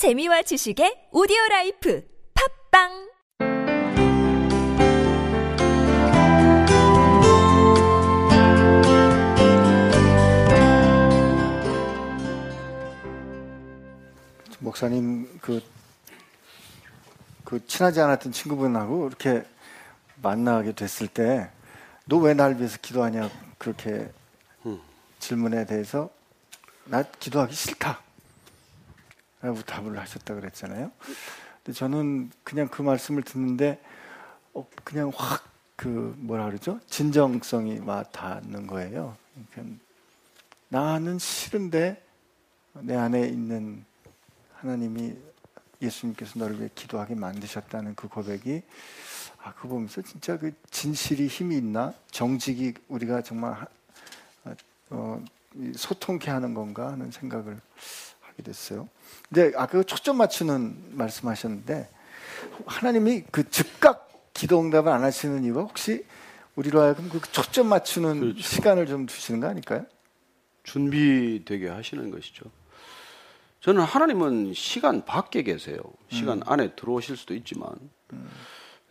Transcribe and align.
재미와 0.00 0.40
지식의 0.48 1.12
오디오 1.12 1.36
라이프 1.50 2.00
팝빵! 2.32 3.10
목사님 14.58 15.38
그, 15.40 15.62
그 17.44 17.66
친하지 17.66 18.00
않았던 18.00 18.32
친구분하고 18.32 19.06
이렇게 19.08 19.44
만나게 20.22 20.72
됐을 20.72 21.08
때 21.08 21.50
너 22.06 22.18
왜 22.18 22.34
날 22.34 22.56
위해서 22.56 22.76
기도하냐? 22.82 23.30
그렇게 23.58 24.10
질문에 25.20 25.64
대해서 25.66 26.10
나 26.86 27.02
기도하기 27.02 27.54
싫다 27.54 28.00
라고 29.42 29.62
답을 29.62 29.98
하셨다 29.98 30.34
그랬잖아요. 30.34 30.90
근데 31.64 31.76
저는 31.76 32.30
그냥 32.44 32.68
그 32.68 32.82
말씀을 32.82 33.22
듣는데 33.22 33.80
어, 34.54 34.66
그냥 34.84 35.12
확 35.14 35.50
그 35.80 36.14
뭐라 36.18 36.44
그러죠? 36.44 36.78
진정성이 36.90 37.78
와 37.78 38.02
닿는 38.02 38.66
거예요. 38.66 39.16
그러니까 39.50 39.82
나는 40.68 41.18
싫은데 41.18 42.04
내 42.80 42.94
안에 42.94 43.26
있는 43.26 43.82
하나님이 44.56 45.16
예수님께서 45.80 46.38
너를 46.38 46.58
위해 46.58 46.68
기도하게 46.74 47.14
만드셨다는 47.14 47.94
그 47.94 48.08
고백이 48.08 48.60
아, 49.38 49.54
그거 49.54 49.68
보면서 49.68 50.02
진짜 50.02 50.36
그 50.36 50.52
진실이 50.70 51.28
힘이 51.28 51.56
있나? 51.56 51.94
정직이 52.10 52.74
우리가 52.88 53.22
정말 53.22 53.54
하, 53.54 53.66
어, 54.90 55.24
소통케 55.74 56.30
하는 56.30 56.52
건가 56.52 56.92
하는 56.92 57.10
생각을 57.10 57.58
하게 58.40 58.42
됐어요. 58.42 58.88
근데 59.28 59.52
아까 59.56 59.66
그 59.66 59.84
초점 59.84 60.16
맞추는 60.16 60.96
말씀하셨는데 60.96 61.88
하나님이 62.66 63.24
그 63.30 63.48
즉각 63.48 64.08
기도 64.34 64.60
응답을 64.60 64.90
안 64.90 65.04
하시는 65.04 65.44
이유가 65.44 65.60
혹시 65.62 66.04
우리로 66.56 66.80
하여금 66.80 67.08
그 67.08 67.20
초점 67.30 67.68
맞추는 67.68 68.20
그렇죠. 68.20 68.42
시간을 68.42 68.86
좀 68.86 69.06
두시는 69.06 69.40
거 69.40 69.48
아닐까요? 69.48 69.86
준비되게 70.64 71.68
하시는 71.68 72.10
것이죠. 72.10 72.46
저는 73.60 73.82
하나님은 73.82 74.54
시간 74.54 75.04
밖에 75.04 75.42
계세요. 75.42 75.78
시간 76.08 76.40
안에 76.46 76.74
들어오실 76.74 77.16
수도 77.16 77.34
있지만 77.34 77.68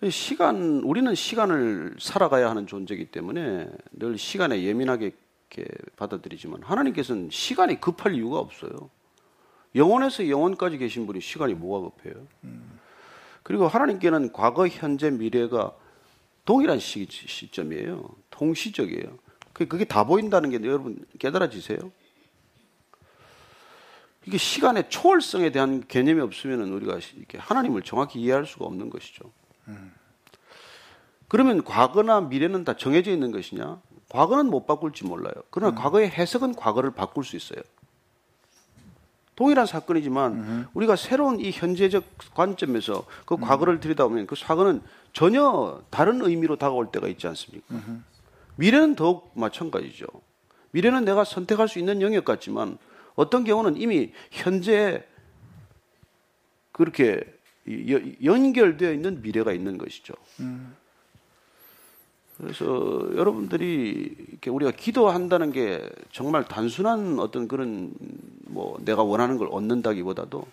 시간 0.09 0.81
우리는 0.83 1.13
시간을 1.13 1.95
살아가야 1.99 2.49
하는 2.49 2.67
존재이기 2.67 3.05
때문에 3.05 3.67
늘 3.91 4.17
시간에 4.17 4.63
예민하게 4.63 5.11
받아들이지만 5.97 6.61
하나님께서는 6.61 7.29
시간이 7.31 7.81
급할 7.81 8.13
이유가 8.13 8.37
없어요. 8.37 8.91
영원에서 9.75 10.27
영원까지 10.29 10.77
계신 10.77 11.05
분이 11.05 11.21
시간이 11.21 11.53
뭐가 11.53 11.89
급해요? 11.89 12.25
그리고 13.43 13.67
하나님께는 13.67 14.31
과거, 14.33 14.67
현재, 14.67 15.09
미래가 15.09 15.73
동일한 16.45 16.79
시, 16.79 17.07
시점이에요. 17.09 18.09
동시적이에요. 18.31 19.17
그- 19.53 19.67
그게 19.67 19.85
다 19.85 20.03
보인다는 20.05 20.49
게 20.49 20.59
여러분 20.67 21.05
깨달아지세요? 21.19 21.77
이게 24.25 24.37
시간의 24.37 24.89
초월성에 24.89 25.51
대한 25.51 25.83
개념이 25.87 26.21
없으면 26.21 26.69
우리가 26.73 26.99
이렇게 27.15 27.37
하나님을 27.37 27.81
정확히 27.83 28.19
이해할 28.21 28.45
수가 28.45 28.65
없는 28.65 28.89
것이죠. 28.89 29.31
그러면 31.27 31.63
과거나 31.63 32.21
미래는 32.21 32.63
다 32.63 32.75
정해져 32.75 33.11
있는 33.11 33.31
것이냐? 33.31 33.81
과거는 34.09 34.47
못 34.49 34.65
바꿀지 34.65 35.05
몰라요. 35.05 35.33
그러나 35.51 35.75
과거의 35.79 36.09
해석은 36.09 36.55
과거를 36.55 36.91
바꿀 36.91 37.23
수 37.23 37.35
있어요. 37.35 37.61
동일한 39.39 39.65
사건이지만 39.65 40.67
우리가 40.73 40.97
새로운 40.97 41.39
이 41.39 41.49
현재적 41.51 42.03
관점에서 42.35 43.05
그 43.25 43.37
과거를 43.37 43.79
들여다보면 43.79 44.27
그 44.27 44.35
사건은 44.35 44.81
전혀 45.13 45.81
다른 45.89 46.21
의미로 46.21 46.57
다가올 46.57 46.91
때가 46.91 47.07
있지 47.07 47.25
않습니까? 47.27 47.65
미래는 48.57 48.95
더욱 48.97 49.31
마찬가지죠. 49.35 50.07
미래는 50.71 51.05
내가 51.05 51.23
선택할 51.23 51.69
수 51.69 51.79
있는 51.79 52.01
영역 52.01 52.25
같지만 52.25 52.77
어떤 53.15 53.45
경우는 53.45 53.77
이미 53.77 54.11
현재 54.29 55.05
그렇게 56.73 57.23
여- 57.89 58.01
연결되어 58.21 58.91
있는 58.91 59.21
미래가 59.21 59.53
있는 59.53 59.77
것이죠. 59.77 60.13
그래서 62.39 62.65
여러분들이 63.15 64.15
이렇게 64.29 64.49
우리가 64.49 64.71
기도한다는 64.71 65.51
게 65.51 65.87
정말 66.11 66.45
단순한 66.45 67.19
어떤 67.19 67.49
그런 67.49 67.91
뭐 68.45 68.77
내가 68.83 69.03
원하는 69.03 69.37
걸 69.37 69.49
얻는다기보다도 69.51 70.47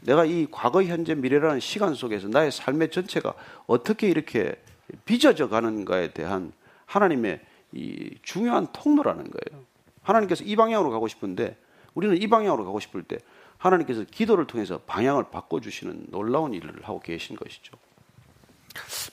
내가 0.00 0.24
이 0.24 0.48
과거, 0.50 0.82
현재, 0.82 1.14
미래라는 1.14 1.60
시간 1.60 1.94
속에서 1.94 2.26
나의 2.26 2.50
삶의 2.50 2.90
전체가 2.90 3.34
어떻게 3.68 4.08
이렇게 4.08 4.56
빚어져 5.04 5.48
가는가에 5.48 6.12
대한 6.12 6.52
하나님의 6.86 7.40
이 7.70 8.10
중요한 8.22 8.66
통로라는 8.72 9.22
거예요. 9.22 9.64
하나님께서 10.02 10.42
이 10.42 10.56
방향으로 10.56 10.90
가고 10.90 11.06
싶은데 11.06 11.56
우리는 11.94 12.20
이 12.20 12.26
방향으로 12.26 12.64
가고 12.64 12.80
싶을 12.80 13.04
때 13.04 13.18
하나님께서 13.58 14.04
기도를 14.10 14.48
통해서 14.48 14.80
방향을 14.86 15.26
바꿔주시는 15.30 16.06
놀라운 16.10 16.52
일을 16.52 16.80
하고 16.82 16.98
계신 16.98 17.36
것이죠. 17.36 17.76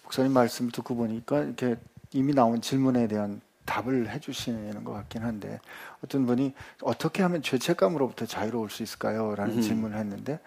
목사님 0.03 0.33
말씀 0.33 0.69
듣고 0.71 0.95
보니까 0.95 1.43
이렇게 1.43 1.75
이미 2.13 2.33
나온 2.33 2.61
질문에 2.61 3.07
대한 3.07 3.41
답을 3.65 4.09
해주시는 4.09 4.83
것 4.83 4.93
같긴 4.93 5.21
한데 5.23 5.59
어떤 6.03 6.25
분이 6.25 6.53
어떻게 6.81 7.21
하면 7.21 7.41
죄책감으로부터 7.43 8.25
자유로울 8.25 8.69
수 8.69 8.81
있을까요? 8.81 9.35
라는 9.35 9.57
음. 9.57 9.61
질문을 9.61 9.97
했는데 9.97 10.39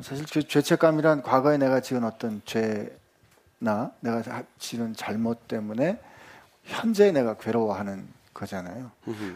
사실 0.00 0.24
죄- 0.26 0.42
죄책감이란 0.42 1.22
과거에 1.22 1.56
내가 1.58 1.80
지은 1.80 2.04
어떤 2.04 2.42
죄나 2.44 3.90
내가 4.00 4.22
하- 4.28 4.44
지은 4.58 4.94
잘못 4.94 5.48
때문에 5.48 5.98
현재 6.62 7.10
내가 7.10 7.34
괴로워하는 7.34 8.06
거잖아요. 8.32 8.90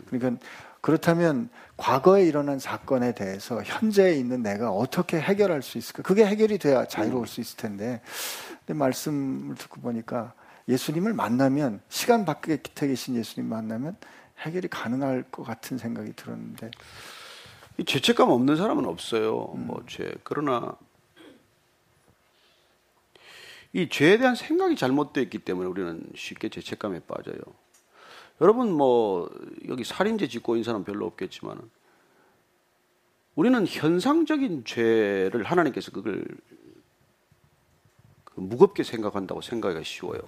그러니까 0.08 0.44
그렇다면 0.80 1.48
과거에 1.76 2.25
일어난 2.25 2.58
사건에 2.60 3.12
대해서 3.14 3.62
현재에 3.64 4.14
있는 4.14 4.42
내가 4.42 4.70
어떻게 4.70 5.20
해결할 5.20 5.62
수 5.62 5.76
있을까? 5.76 6.02
그게 6.02 6.25
해결이 6.25 6.58
돼야 6.58 6.86
자유로울 6.86 7.26
수 7.26 7.40
있을 7.40 7.56
텐데. 7.56 8.00
근데 8.60 8.75
말씀을 8.78 9.56
듣고 9.56 9.80
보니까 9.80 10.32
예수님을 10.68 11.14
만나면 11.14 11.80
시간 11.88 12.24
밖에 12.24 12.58
계신 12.62 13.16
예수님 13.16 13.48
만나면 13.48 13.96
해결이 14.40 14.68
가능할 14.68 15.24
것 15.30 15.42
같은 15.42 15.78
생각이 15.78 16.12
들었는데 16.12 16.70
이 17.78 17.84
죄책감 17.84 18.30
없는 18.30 18.56
사람은 18.56 18.84
없어요. 18.86 19.54
뭐 19.56 19.82
죄. 19.86 20.12
그러나 20.24 20.76
이 23.72 23.88
죄에 23.88 24.18
대한 24.18 24.34
생각이 24.34 24.76
잘못되어 24.76 25.22
있기 25.24 25.38
때문에 25.38 25.68
우리는 25.68 26.02
쉽게 26.14 26.48
죄책감에 26.48 27.00
빠져요. 27.00 27.38
여러분 28.40 28.72
뭐 28.72 29.30
여기 29.68 29.84
살인죄 29.84 30.28
짓고 30.28 30.56
있는 30.56 30.64
사람 30.64 30.84
별로 30.84 31.06
없겠지만 31.06 31.58
우리는 33.34 33.66
현상적인 33.66 34.64
죄를 34.64 35.44
하나님께서 35.44 35.90
그걸 35.92 36.24
그 36.24 36.57
무겁게 38.41 38.82
생각한다고 38.82 39.41
생각하기가 39.41 39.84
쉬워요. 39.84 40.21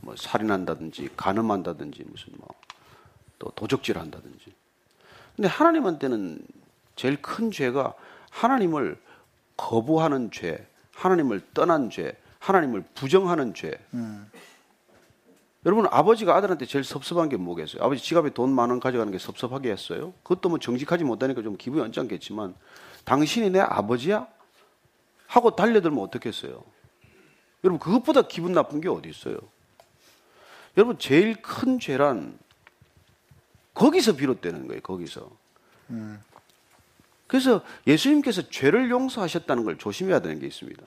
뭐 0.00 0.14
살인한다든지 0.16 1.10
간음한다든지 1.16 2.04
무슨 2.10 2.32
뭐 2.38 2.48
또 3.40 3.50
도적질한다든지. 3.54 4.52
근데 5.36 5.46
하나님한테는 5.48 6.40
제일 6.96 7.22
큰 7.22 7.52
죄가 7.52 7.94
하나님을 8.30 9.00
거부하는 9.56 10.32
죄, 10.32 10.66
하나님을 10.94 11.42
떠난 11.54 11.88
죄, 11.88 12.16
하나님을 12.40 12.82
부정하는 12.96 13.54
죄. 13.54 13.78
여러분 15.66 15.86
아버지가 15.90 16.34
아들한테 16.34 16.66
제일 16.66 16.82
섭섭한 16.84 17.28
게 17.28 17.36
뭐겠어요? 17.36 17.82
아버지 17.82 18.02
지갑에 18.02 18.30
돈 18.30 18.50
만 18.50 18.70
원 18.70 18.80
가져가는 18.80 19.12
게 19.12 19.18
섭섭하게 19.18 19.70
했어요? 19.70 20.12
그것도 20.24 20.48
뭐 20.48 20.58
정직하지 20.58 21.04
못하니까 21.04 21.42
좀 21.42 21.56
기분이 21.56 21.80
언짢겠지만 21.82 22.56
당신이 23.04 23.50
내 23.50 23.60
아버지야? 23.60 24.26
하고 25.28 25.54
달려들면 25.54 26.02
어떻겠어요? 26.02 26.64
여러분 27.64 27.78
그것보다 27.78 28.22
기분 28.22 28.52
나쁜 28.52 28.80
게 28.80 28.88
어디 28.88 29.08
있어요? 29.08 29.38
여러분 30.76 30.98
제일 30.98 31.40
큰 31.42 31.78
죄란 31.80 32.38
거기서 33.74 34.16
비롯되는 34.16 34.66
거예요. 34.68 34.80
거기서. 34.80 35.30
그래서 37.26 37.62
예수님께서 37.86 38.48
죄를 38.48 38.90
용서하셨다는 38.90 39.64
걸 39.64 39.78
조심해야 39.78 40.20
되는 40.20 40.40
게 40.40 40.46
있습니다. 40.46 40.82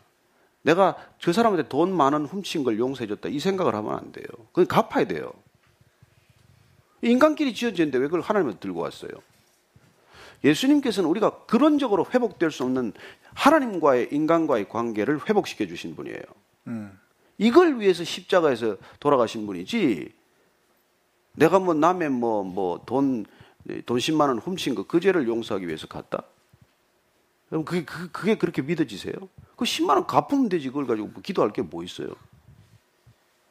내가 0.64 0.96
저 1.20 1.34
사람한테 1.34 1.70
돈만원 1.70 2.26
훔친 2.26 2.64
걸 2.64 2.80
용서해줬다 2.80 3.30
이 3.30 3.40
생각을 3.40 3.76
하면 3.76 3.98
안 3.98 4.12
돼요. 4.12 4.26
그건 4.52 4.68
갚아야 4.68 5.06
돼요. 5.06 5.32
인간끼리 7.02 7.54
지어지는데 7.54 7.98
왜 7.98 8.06
그걸 8.06 8.22
하나님한테 8.22 8.60
들고 8.60 8.82
왔어요? 8.82 9.12
예수님께서는 10.44 11.10
우리가 11.10 11.46
근원적으로 11.46 12.06
회복될 12.14 12.52
수 12.52 12.64
없는 12.64 12.94
하나님과의 13.34 14.10
인간과의 14.12 14.70
관계를 14.70 15.28
회복시켜 15.28 15.66
주신 15.68 15.96
분이에요. 15.96 16.22
이걸 17.38 17.80
위해서 17.80 18.04
십자가에서 18.04 18.78
돌아가신 19.00 19.46
분이지. 19.46 20.14
내가 21.34 21.60
뭐 21.60 21.74
남의 21.74 22.10
뭐 22.10 22.44
뭐 22.44 22.86
돈 22.86 23.26
돈 23.86 23.98
10만 24.00 24.22
원 24.28 24.40
훔친 24.40 24.76
거 24.76 24.84
그 24.84 25.00
죄를 25.00 25.28
용서하기 25.28 25.68
위해서 25.68 25.88
갔다. 25.88 26.24
여러분 27.52 27.66
그게 27.66 27.86
그, 27.86 28.12
그게 28.12 28.36
그렇게 28.36 28.62
믿어지세요? 28.62 29.14
그 29.56 29.66
10만 29.66 29.90
원 29.90 30.08
갚으면 30.08 30.50
되지 30.50 30.68
그걸 30.70 30.88
가지고 30.88 31.08
뭐 31.10 31.22
기도할 31.22 31.52
게 31.54 31.62
뭐 31.62 31.84
있어요? 31.84 32.10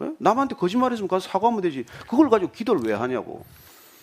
예? 0.03 0.13
남한테 0.19 0.55
거짓말했으면 0.57 1.09
가서 1.09 1.29
사과하면 1.29 1.61
되지. 1.63 1.85
그걸 2.09 2.29
가지고 2.31 2.51
기도를 2.53 2.83
왜 2.83 2.95
하냐고. 2.95 3.45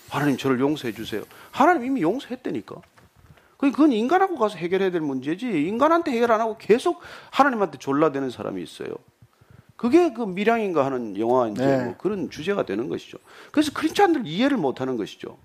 하나님 0.09 0.37
저를 0.37 0.59
용서해 0.59 0.93
주세요. 0.93 1.23
하나님 1.51 1.85
이미 1.85 2.01
용서했다니까. 2.01 2.75
그건 3.57 3.91
인간하고 3.91 4.37
가서 4.37 4.57
해결해야 4.57 4.91
될 4.91 5.01
문제지. 5.01 5.47
인간한테 5.67 6.11
해결 6.11 6.31
안 6.31 6.41
하고 6.41 6.57
계속 6.57 7.01
하나님한테 7.31 7.77
졸라대는 7.79 8.29
사람이 8.29 8.61
있어요. 8.61 8.89
그게 9.75 10.11
그 10.11 10.23
미량인가 10.23 10.85
하는 10.85 11.17
영화 11.19 11.47
이제 11.47 11.65
네. 11.65 11.83
뭐 11.83 11.97
그런 11.97 12.29
주제가 12.29 12.65
되는 12.65 12.89
것이죠. 12.89 13.17
그래서 13.51 13.71
크리스찬들 13.73 14.25
이해를 14.25 14.57
못 14.57 14.81
하는 14.81 14.97
것이죠. 14.97 15.37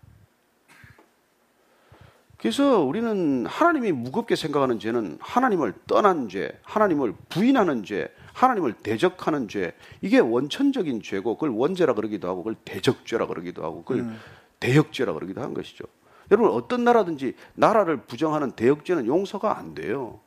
그래서 2.38 2.80
우리는 2.80 3.46
하나님이 3.46 3.92
무겁게 3.92 4.34
생각하는 4.34 4.80
죄는 4.80 5.18
하나님을 5.20 5.74
떠난 5.86 6.28
죄, 6.28 6.58
하나님을 6.62 7.14
부인하는 7.28 7.84
죄, 7.84 8.12
하나님을 8.32 8.72
대적하는 8.72 9.46
죄, 9.46 9.74
이게 10.00 10.18
원천적인 10.18 11.02
죄고 11.02 11.36
그걸 11.36 11.50
원죄라 11.50 11.94
그러기도 11.94 12.28
하고 12.28 12.38
그걸 12.38 12.56
대적죄라 12.64 13.26
그러기도 13.26 13.62
하고 13.62 13.84
그걸 13.84 14.16
대역죄라 14.58 15.12
그러기도 15.12 15.40
하는 15.40 15.54
것이죠. 15.54 15.84
여러분 16.32 16.50
어떤 16.50 16.82
나라든지 16.82 17.34
나라를 17.54 17.98
부정하는 17.98 18.50
대역죄는 18.52 19.06
용서가 19.06 19.56
안 19.58 19.74
돼요. 19.74 20.18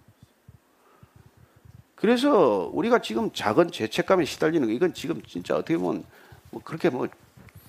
그래서 1.96 2.70
우리가 2.74 3.02
지금 3.02 3.32
작은 3.34 3.72
죄책감에 3.72 4.24
시달리는 4.26 4.66
거 4.68 4.74
이건 4.74 4.94
지금 4.94 5.22
진짜 5.24 5.56
어떻게 5.56 5.78
보면 5.78 6.04
뭐 6.52 6.62
그렇게 6.64 6.90
뭐 6.90 7.08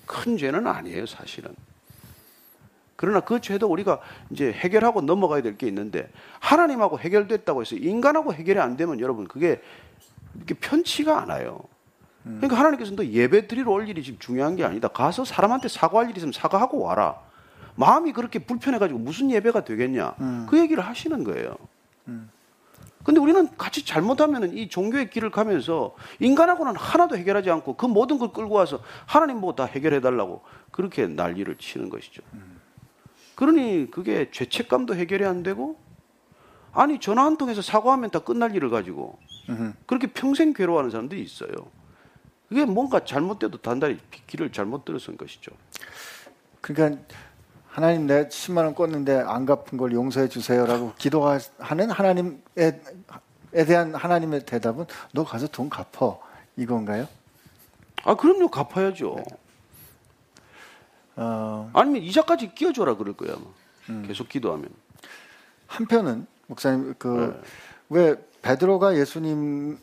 큰 0.07 0.37
죄는 0.37 0.65
아니에요, 0.65 1.05
사실은. 1.05 1.53
그러나 2.95 3.19
그 3.19 3.39
죄도 3.41 3.67
우리가 3.67 3.99
이제 4.31 4.51
해결하고 4.51 5.01
넘어가야 5.01 5.41
될 5.43 5.57
게 5.57 5.67
있는데 5.67 6.09
하나님하고 6.39 6.97
해결됐다고 6.97 7.61
해서 7.61 7.75
인간하고 7.75 8.33
해결이 8.33 8.57
안 8.59 8.77
되면 8.77 8.99
여러분 8.99 9.27
그게 9.27 9.61
이렇게 10.35 10.55
편치가 10.55 11.21
않아요. 11.21 11.59
그러니까 12.23 12.57
하나님께서는 12.57 12.95
또 12.95 13.05
예배 13.05 13.47
드리러 13.47 13.71
올 13.71 13.87
일이 13.87 14.01
지금 14.01 14.17
중요한 14.17 14.55
게 14.55 14.63
아니다. 14.63 14.87
가서 14.87 15.25
사람한테 15.25 15.67
사과할 15.67 16.09
일이 16.09 16.17
있으면 16.17 16.31
사과하고 16.31 16.79
와라. 16.79 17.19
마음이 17.77 18.11
그렇게 18.11 18.39
불편해가지고 18.39 18.99
무슨 18.99 19.31
예배가 19.31 19.63
되겠냐. 19.63 20.15
그 20.49 20.59
얘기를 20.59 20.83
하시는 20.83 21.23
거예요. 21.23 21.55
근데 23.03 23.21
우리는 23.21 23.47
같이 23.57 23.85
잘못하면 23.85 24.57
이 24.57 24.67
종교의 24.67 25.09
길을 25.09 25.31
가면서 25.31 25.95
인간하고는 26.19 26.75
하나도 26.75 27.15
해결하지 27.15 27.49
않고 27.49 27.77
그 27.77 27.85
모든 27.85 28.17
걸 28.17 28.33
끌고 28.33 28.55
와서 28.55 28.81
하나님 29.05 29.39
보고 29.39 29.55
다 29.55 29.63
해결해 29.63 30.01
달라고 30.01 30.41
그렇게 30.71 31.07
난리를 31.07 31.55
치는 31.57 31.89
것이죠. 31.89 32.21
그러니 33.35 33.89
그게 33.91 34.29
죄책감도 34.31 34.95
해결이 34.95 35.23
안 35.23 35.41
되고 35.43 35.79
아니 36.73 36.99
전화 36.99 37.23
한 37.23 37.37
통해서 37.37 37.61
사과하면 37.61 38.09
다 38.09 38.19
끝날 38.19 38.53
일을 38.55 38.69
가지고 38.69 39.17
그렇게 39.85 40.07
평생 40.07 40.51
괴로워하는 40.53 40.91
사람들이 40.91 41.21
있어요. 41.21 41.51
그게 42.49 42.65
뭔가 42.65 43.05
잘못돼도 43.05 43.59
단단히 43.59 43.99
길을 44.25 44.51
잘못 44.51 44.83
들었은 44.83 45.15
것이죠. 45.17 45.51
그러니까 46.59 47.01
하나님 47.77 48.07
내 48.07 48.27
10만 48.27 48.63
원 48.63 48.73
껐는데 48.73 49.23
안 49.27 49.45
갚은 49.45 49.77
걸 49.77 49.91
용서해 49.91 50.29
주세요라고 50.29 50.93
기도하는 50.97 51.91
하나님에 51.91 52.39
에 53.53 53.65
대한 53.65 53.93
하나님의 53.93 54.47
대답은 54.47 54.87
너 55.13 55.23
가서 55.23 55.45
돈 55.45 55.69
갚어 55.69 56.19
이건가요? 56.55 57.07
아 58.03 58.15
그럼요 58.15 58.47
갚아야죠. 58.49 59.17
어, 61.17 61.69
아니면 61.71 62.01
이자까지 62.01 62.55
끼워줘라 62.55 62.95
그럴 62.97 63.13
거야. 63.15 63.35
아마. 63.35 64.07
계속 64.07 64.27
기도하면. 64.27 64.69
한편은 65.67 66.25
목사님 66.47 66.87
네. 66.87 67.39
그왜 67.89 68.15
베드로가 68.41 68.97
예수님을 68.97 69.77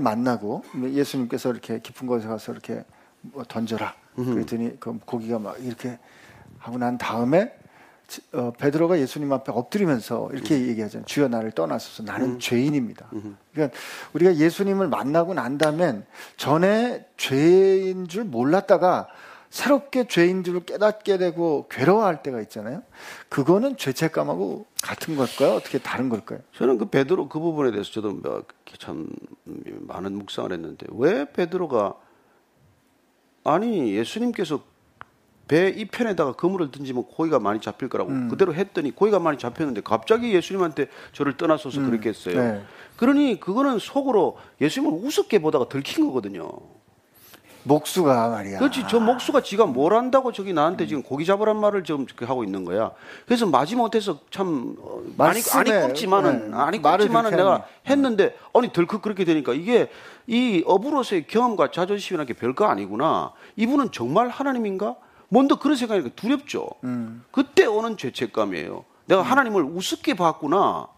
만나고 0.00 0.64
예수님께서 0.82 1.52
이렇게 1.52 1.78
깊은 1.78 2.08
곳에 2.08 2.26
가서 2.26 2.50
이렇게 2.50 2.84
뭐 3.20 3.44
던져라 3.44 3.94
그랬더니 4.16 4.80
그 4.80 4.98
고기가 4.98 5.38
막 5.38 5.56
이렇게 5.64 5.96
하고 6.60 6.78
난 6.78 6.96
다음에 6.98 7.52
지- 8.06 8.20
어, 8.32 8.52
베드로가 8.58 8.98
예수님 8.98 9.32
앞에 9.32 9.50
엎드리면서 9.52 10.30
이렇게 10.32 10.66
얘기하잖아요. 10.68 11.06
주여 11.06 11.28
나를 11.28 11.52
떠나소서 11.52 12.02
나는 12.02 12.38
죄인입니다. 12.38 13.08
그러니까 13.52 13.76
우리가 14.12 14.36
예수님을 14.36 14.88
만나고 14.88 15.34
난 15.34 15.58
다음엔 15.58 16.04
전에 16.36 17.06
죄인 17.16 18.08
줄 18.08 18.24
몰랐다가 18.24 19.08
새롭게 19.48 20.06
죄인 20.06 20.44
줄을 20.44 20.64
깨닫게 20.64 21.18
되고 21.18 21.66
괴로워할 21.68 22.22
때가 22.22 22.40
있잖아요. 22.42 22.82
그거는 23.28 23.76
죄책감하고 23.76 24.66
같은 24.82 25.16
걸까요? 25.16 25.54
어떻게 25.54 25.78
다른 25.78 26.08
걸까요? 26.08 26.38
저는 26.54 26.78
그 26.78 26.86
베드로 26.86 27.28
그 27.28 27.40
부분에 27.40 27.70
대해서 27.72 27.90
저도 27.90 28.12
뭐참 28.12 29.08
많은 29.80 30.12
묵상을 30.18 30.52
했는데 30.52 30.86
왜 30.90 31.30
베드로가 31.32 31.94
아니 33.44 33.92
예수님께서 33.94 34.62
배 35.50 35.74
이 35.76 35.84
편에다가 35.86 36.32
그물을 36.34 36.70
던지면 36.70 37.04
고기가 37.04 37.40
많이 37.40 37.60
잡힐 37.60 37.88
거라고 37.88 38.28
그대로 38.28 38.54
했더니 38.54 38.92
고기가 38.94 39.18
많이 39.18 39.36
잡혔는데 39.36 39.80
갑자기 39.80 40.32
예수님한테 40.32 40.86
저를 41.12 41.36
떠나서서 41.36 41.80
그렇겠어요. 41.82 42.40
네. 42.40 42.62
그러니 42.96 43.40
그거는 43.40 43.80
속으로 43.80 44.38
예수님을 44.60 44.96
우습게 45.04 45.40
보다가 45.40 45.68
들킨 45.68 46.06
거거든요. 46.06 46.48
목수가 47.64 48.28
말이야. 48.28 48.58
그렇지. 48.58 48.84
저 48.88 49.00
목수가 49.00 49.42
지가 49.42 49.66
뭘 49.66 49.92
안다고 49.94 50.32
저기 50.32 50.52
나한테 50.52 50.86
지금 50.86 51.02
고기 51.02 51.26
잡으란 51.26 51.58
말을 51.60 51.84
지금 51.84 52.06
그렇게 52.06 52.24
하고 52.24 52.42
있는 52.44 52.64
거야. 52.64 52.92
그래서 53.26 53.44
마지못해서 53.46 54.20
참 54.30 54.76
어, 54.80 55.02
많이 55.16 55.40
말씀에, 55.42 55.60
아니 55.60 55.86
꼽지만은 55.88 56.50
네, 56.52 56.56
아니 56.56 56.80
꼽지만은 56.80 57.32
내가. 57.32 57.66
했는데 57.86 58.34
아니 58.54 58.72
덜컥 58.72 59.02
그렇게 59.02 59.24
되니까 59.24 59.52
이게 59.52 59.90
이 60.26 60.62
업으로서의 60.64 61.26
경험과 61.26 61.70
자존심이라는 61.70 62.26
게 62.26 62.34
별거 62.34 62.64
아니구나. 62.66 63.32
이분은 63.56 63.90
정말 63.92 64.28
하나님인가? 64.28 64.96
먼저 65.30 65.58
그런 65.58 65.76
생각이 65.76 66.10
두렵죠. 66.16 66.68
음. 66.84 67.24
그때 67.30 67.64
오는 67.64 67.96
죄책감이에요. 67.96 68.84
내가 69.06 69.22
하나님을 69.22 69.62
우습게 69.62 70.14
봤구나. 70.14 70.88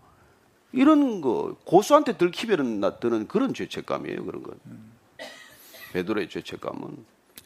이런 0.72 1.20
거 1.20 1.54
고수한테 1.64 2.16
들키면 2.16 2.80
나 2.80 2.96
드는 2.96 3.28
그런 3.28 3.52
죄책감이에요. 3.54 4.24
그런 4.24 4.42
건. 4.42 4.54
베드로의 5.92 6.30
죄책감은. 6.30 6.80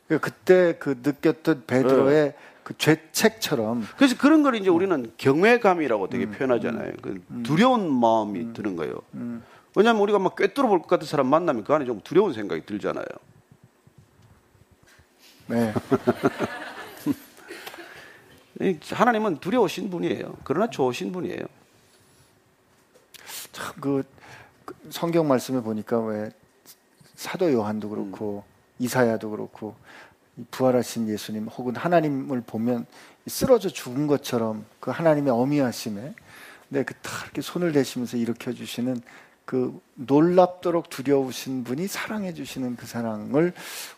그러니까 0.07 0.25
그때 0.29 0.77
그 0.79 1.01
느꼈던 1.03 1.65
베드로의 1.67 2.25
네. 2.31 2.37
그 2.63 2.77
죄책처럼 2.79 3.85
그래서 3.97 4.17
그런 4.17 4.45
걸 4.45 4.55
이제 4.55 4.69
우리는 4.71 5.13
경외감이라고 5.17 6.09
되게 6.09 6.27
표현하잖아요. 6.31 6.93
그 7.03 7.21
두려운 7.43 7.93
마음이 7.93 8.53
드는 8.53 8.77
거예요. 8.77 9.01
왜냐하면 9.75 10.03
우리가 10.03 10.21
막 10.21 10.37
꿰뚫어 10.37 10.69
볼 10.69 10.79
것 10.81 10.87
같은 10.87 11.07
사람 11.07 11.27
만나면 11.27 11.65
그 11.65 11.75
안에 11.75 11.85
좀 11.85 12.01
두려운 12.03 12.33
생각이 12.33 12.65
들잖아요. 12.65 13.05
네. 15.49 15.75
이 18.61 18.79
하나님은 18.91 19.39
두려우신 19.39 19.91
분이에요. 19.91 20.37
그러나 20.45 20.69
좋으신 20.71 21.13
분이에요. 21.13 21.41
참그 23.53 24.05
그 24.65 24.75
성경 24.91 25.29
말씀에 25.29 25.61
보니까 25.61 26.01
왜 26.01 26.31
사도 27.15 27.53
요한도 27.53 27.89
그렇고 27.89 28.45
이사야도 28.79 29.31
그렇고 29.31 29.75
이 30.37 30.45
부활하신 30.51 31.09
예수님 31.09 31.49
혹은 31.49 31.77
하나님을 31.77 32.43
보면 32.43 32.87
쓰러져 33.27 33.69
죽은 33.69 34.07
것처럼 34.07 34.65
그 34.81 34.91
하나님의 34.91 35.33
어미하심에 35.33 36.15
근데 36.69 36.85
그다 36.85 37.11
이렇게 37.25 37.43
손을 37.43 37.73
대시면서 37.73 38.17
일으켜 38.17 38.53
주시는 38.53 39.01
그 39.45 39.81
놀랍도록 39.95 40.91
두려우신 40.91 41.63
분이 41.65 41.87
사랑해 41.87 42.35
주시는 42.35 42.77
그 42.77 42.87
사랑을 42.87 43.53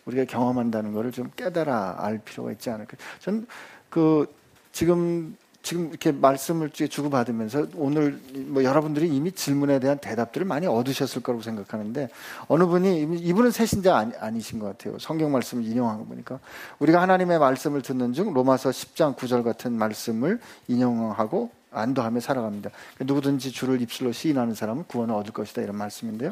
우리가 0.05 0.25
경험한다는 0.25 0.93
것을 0.93 1.11
좀 1.11 1.31
깨달아 1.35 1.95
알 1.97 2.19
필요가 2.19 2.51
있지 2.51 2.69
않을까. 2.69 2.95
저는 3.19 3.47
그 3.89 4.31
지금 4.71 5.35
지금 5.61 5.89
이렇게 5.89 6.11
말씀을 6.11 6.69
주고 6.69 7.09
받으면서 7.09 7.67
오늘 7.75 8.19
뭐 8.47 8.63
여러분들이 8.63 9.09
이미 9.09 9.31
질문에 9.31 9.79
대한 9.79 9.97
대답들을 9.99 10.47
많이 10.47 10.67
얻으셨을 10.67 11.21
거라고 11.21 11.43
생각하는데 11.43 12.09
어느 12.47 12.65
분이 12.65 13.19
이분은 13.19 13.51
새신자 13.51 13.95
아니, 13.95 14.13
아니신 14.15 14.59
것 14.59 14.67
같아요. 14.67 14.97
성경 14.99 15.31
말씀을 15.31 15.65
인용한 15.65 15.97
거 15.97 16.05
보니까 16.05 16.39
우리가 16.79 17.01
하나님의 17.01 17.39
말씀을 17.39 17.81
듣는 17.81 18.13
중 18.13 18.33
로마서 18.33 18.69
10장 18.69 19.15
9절 19.15 19.43
같은 19.43 19.73
말씀을 19.73 20.39
인용하고 20.67 21.51
안도하며 21.71 22.19
살아갑니다. 22.19 22.71
누구든지 23.01 23.51
주를 23.51 23.81
입술로 23.81 24.11
시인하는 24.11 24.55
사람은 24.55 24.85
구원을 24.85 25.13
얻을 25.15 25.31
것이다 25.33 25.61
이런 25.61 25.75
말씀인데요. 25.75 26.31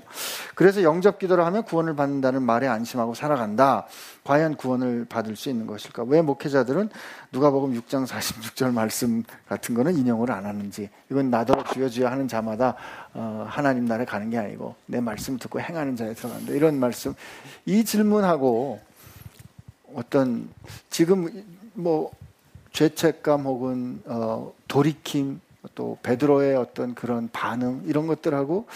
그래서 0.56 0.82
영접 0.84 1.20
기도를 1.20 1.46
하면 1.46 1.63
구원을 1.63 1.96
받는다는 1.96 2.41
말에 2.41 2.67
안심하고 2.67 3.13
살아간다. 3.13 3.88
과연 4.24 4.56
구원을 4.56 5.06
받을 5.08 5.36
수 5.36 5.50
있는 5.50 5.67
것일까? 5.67 6.03
왜 6.03 6.22
목회자들은 6.22 6.89
누가복음 7.32 7.74
6장 7.79 8.08
46절 8.08 8.74
말씀 8.74 9.24
같은 9.48 9.75
거는 9.75 9.96
인용을 9.96 10.32
안 10.32 10.46
하는지 10.46 10.89
이건 11.12 11.29
나더러 11.29 11.63
주여 11.63 11.89
주여 11.89 12.08
하는 12.08 12.27
자마다 12.27 12.75
어, 13.13 13.46
하나님 13.48 13.86
나라에 13.86 14.06
가는 14.06 14.29
게 14.29 14.38
아니고 14.38 14.75
내 14.86 15.00
말씀 15.00 15.38
듣고 15.38 15.62
행하는 15.62 15.96
자에 15.96 16.13
들어간다 16.13 16.53
이런 16.53 16.79
말씀 16.79 17.13
이 17.65 17.86
질문하고 17.86 18.79
어떤 19.94 20.50
지금 20.89 21.44
뭐 21.74 22.12
죄책감 22.77 23.41
혹은 23.41 24.03
어, 24.05 24.53
돌이킴 24.67 25.41
또 25.74 25.98
베드로의 26.03 26.55
어떤 26.55 26.93
그런 26.93 27.27
반응 27.34 27.81
이런 27.88 28.05
것들하고 28.05 28.67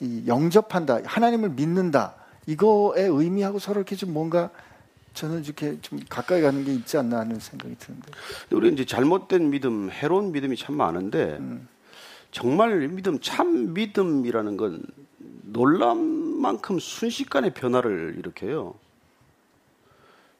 이 0.00 0.22
영접한다 0.26 1.00
하나님을 1.04 1.50
믿는다 1.50 2.14
이거의 2.46 3.06
의미하고 3.10 3.58
서로 3.58 3.80
이렇게 3.80 3.94
좀 3.94 4.14
뭔가 4.14 4.48
저는 5.12 5.44
이렇게 5.44 5.78
좀 5.82 6.00
가까이 6.08 6.40
가는 6.40 6.64
게 6.64 6.72
있지 6.72 6.96
않나 6.96 7.18
하는 7.18 7.38
생각이 7.38 7.76
드는데 7.78 8.10
우리 8.52 8.72
이제 8.72 8.86
잘못된 8.86 9.50
믿음, 9.50 9.90
해로운 9.90 10.32
믿음이 10.32 10.56
참 10.56 10.74
많은데 10.74 11.36
음. 11.38 11.68
정말 12.30 12.88
믿음, 12.88 13.20
참 13.20 13.74
믿음이라는 13.74 14.56
건 14.56 14.82
놀란 15.42 15.98
만큼 16.40 16.78
순식간에 16.78 17.52
변화를 17.52 18.14
일으켜요. 18.18 18.74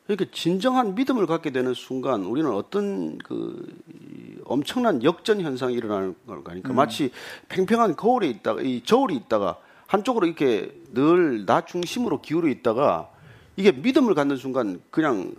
그러니까 0.07 0.27
진정한 0.33 0.95
믿음을 0.95 1.27
갖게 1.27 1.51
되는 1.51 1.75
순간 1.75 2.25
우리는 2.25 2.51
어떤 2.51 3.19
그 3.19 3.67
엄청난 4.45 5.03
역전 5.03 5.41
현상이 5.41 5.75
일어나는 5.75 6.15
걸 6.27 6.45
가니까 6.45 6.71
음. 6.71 6.77
마치 6.77 7.11
팽팽한 7.49 7.97
거울에 7.97 8.29
있다가 8.29 8.63
이 8.63 8.83
저울이 8.85 9.17
있다가 9.17 9.59
한쪽으로 9.87 10.27
이렇게 10.27 10.73
늘 10.93 11.45
나 11.47 11.65
중심으로 11.65 12.21
기울어 12.21 12.49
있다가 12.49 13.11
이게 13.57 13.73
믿음을 13.73 14.15
갖는 14.15 14.37
순간 14.37 14.81
그냥 14.91 15.35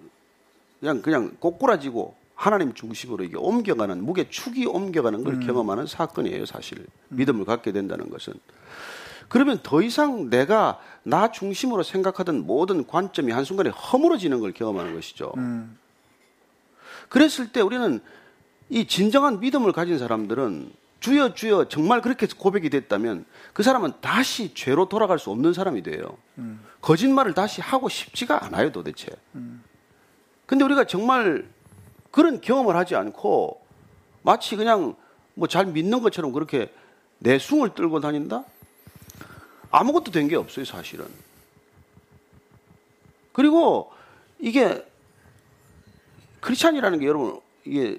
그냥 0.80 1.02
그냥 1.02 1.32
꼬꾸라지고 1.40 2.16
하나님 2.36 2.74
중심으로 2.74 3.24
이게 3.24 3.36
옮겨가는 3.38 4.04
무게 4.04 4.30
축이 4.30 4.66
옮겨가는 4.68 5.24
걸 5.24 5.40
경험하는 5.40 5.88
사건이에요 5.88 6.46
사실. 6.46 6.86
믿음을 7.10 7.46
갖게 7.46 7.72
된다는 7.72 8.10
것은 8.10 8.34
그러면 9.28 9.60
더 9.64 9.82
이상 9.82 10.30
내가 10.30 10.80
나 11.04 11.32
중심으로 11.32 11.84
생각하던 11.84 12.46
모든 12.46 12.86
관점이 12.88 13.32
한순간에 13.32 13.70
허물어지는 13.70 14.40
걸 14.40 14.54
경험하는 14.54 14.94
것이죠. 14.96 15.34
음. 15.38 15.78
그랬을 17.10 17.52
때 17.52 17.62
우리는 17.62 18.00
이 18.70 18.86
진정한 18.88 19.40
믿음을 19.40 19.72
가진 19.72 19.98
사람들은 19.98 20.72
주여 21.00 21.34
주여 21.36 21.70
정말 21.70 22.02
그렇게 22.02 22.28
고백이 22.28 22.70
됐다면 22.70 23.26
그 23.54 23.64
사람은 23.64 23.94
다시 24.02 24.54
죄로 24.54 24.90
돌아갈 24.90 25.20
수 25.20 25.30
없는 25.30 25.54
사람이 25.54 25.84
돼요. 25.84 26.18
거짓말을 26.82 27.34
다시 27.34 27.62
하고 27.62 27.88
싶지가 27.88 28.46
않아요 28.46 28.72
도대체. 28.72 29.08
근데 30.46 30.64
우리가 30.66 30.86
정말 30.86 31.48
그런 32.12 32.42
경험을 32.42 32.76
하지 32.76 32.96
않고 32.96 33.62
마치 34.24 34.56
그냥 34.56 34.96
뭐 35.36 35.48
잘 35.48 35.66
믿는 35.68 36.02
것처럼 36.02 36.32
그렇게 36.34 36.74
내숭을 37.20 37.76
떨고 37.76 38.00
다닌다? 38.00 38.44
아무것도 39.72 40.12
된 40.12 40.28
게 40.28 40.36
없어요, 40.36 40.66
사실은. 40.66 41.08
그리고 43.34 43.92
이게 44.40 44.86
크리스찬이라는 46.42 47.00
게 47.00 47.06
여러분 47.08 47.40
이게 47.66 47.98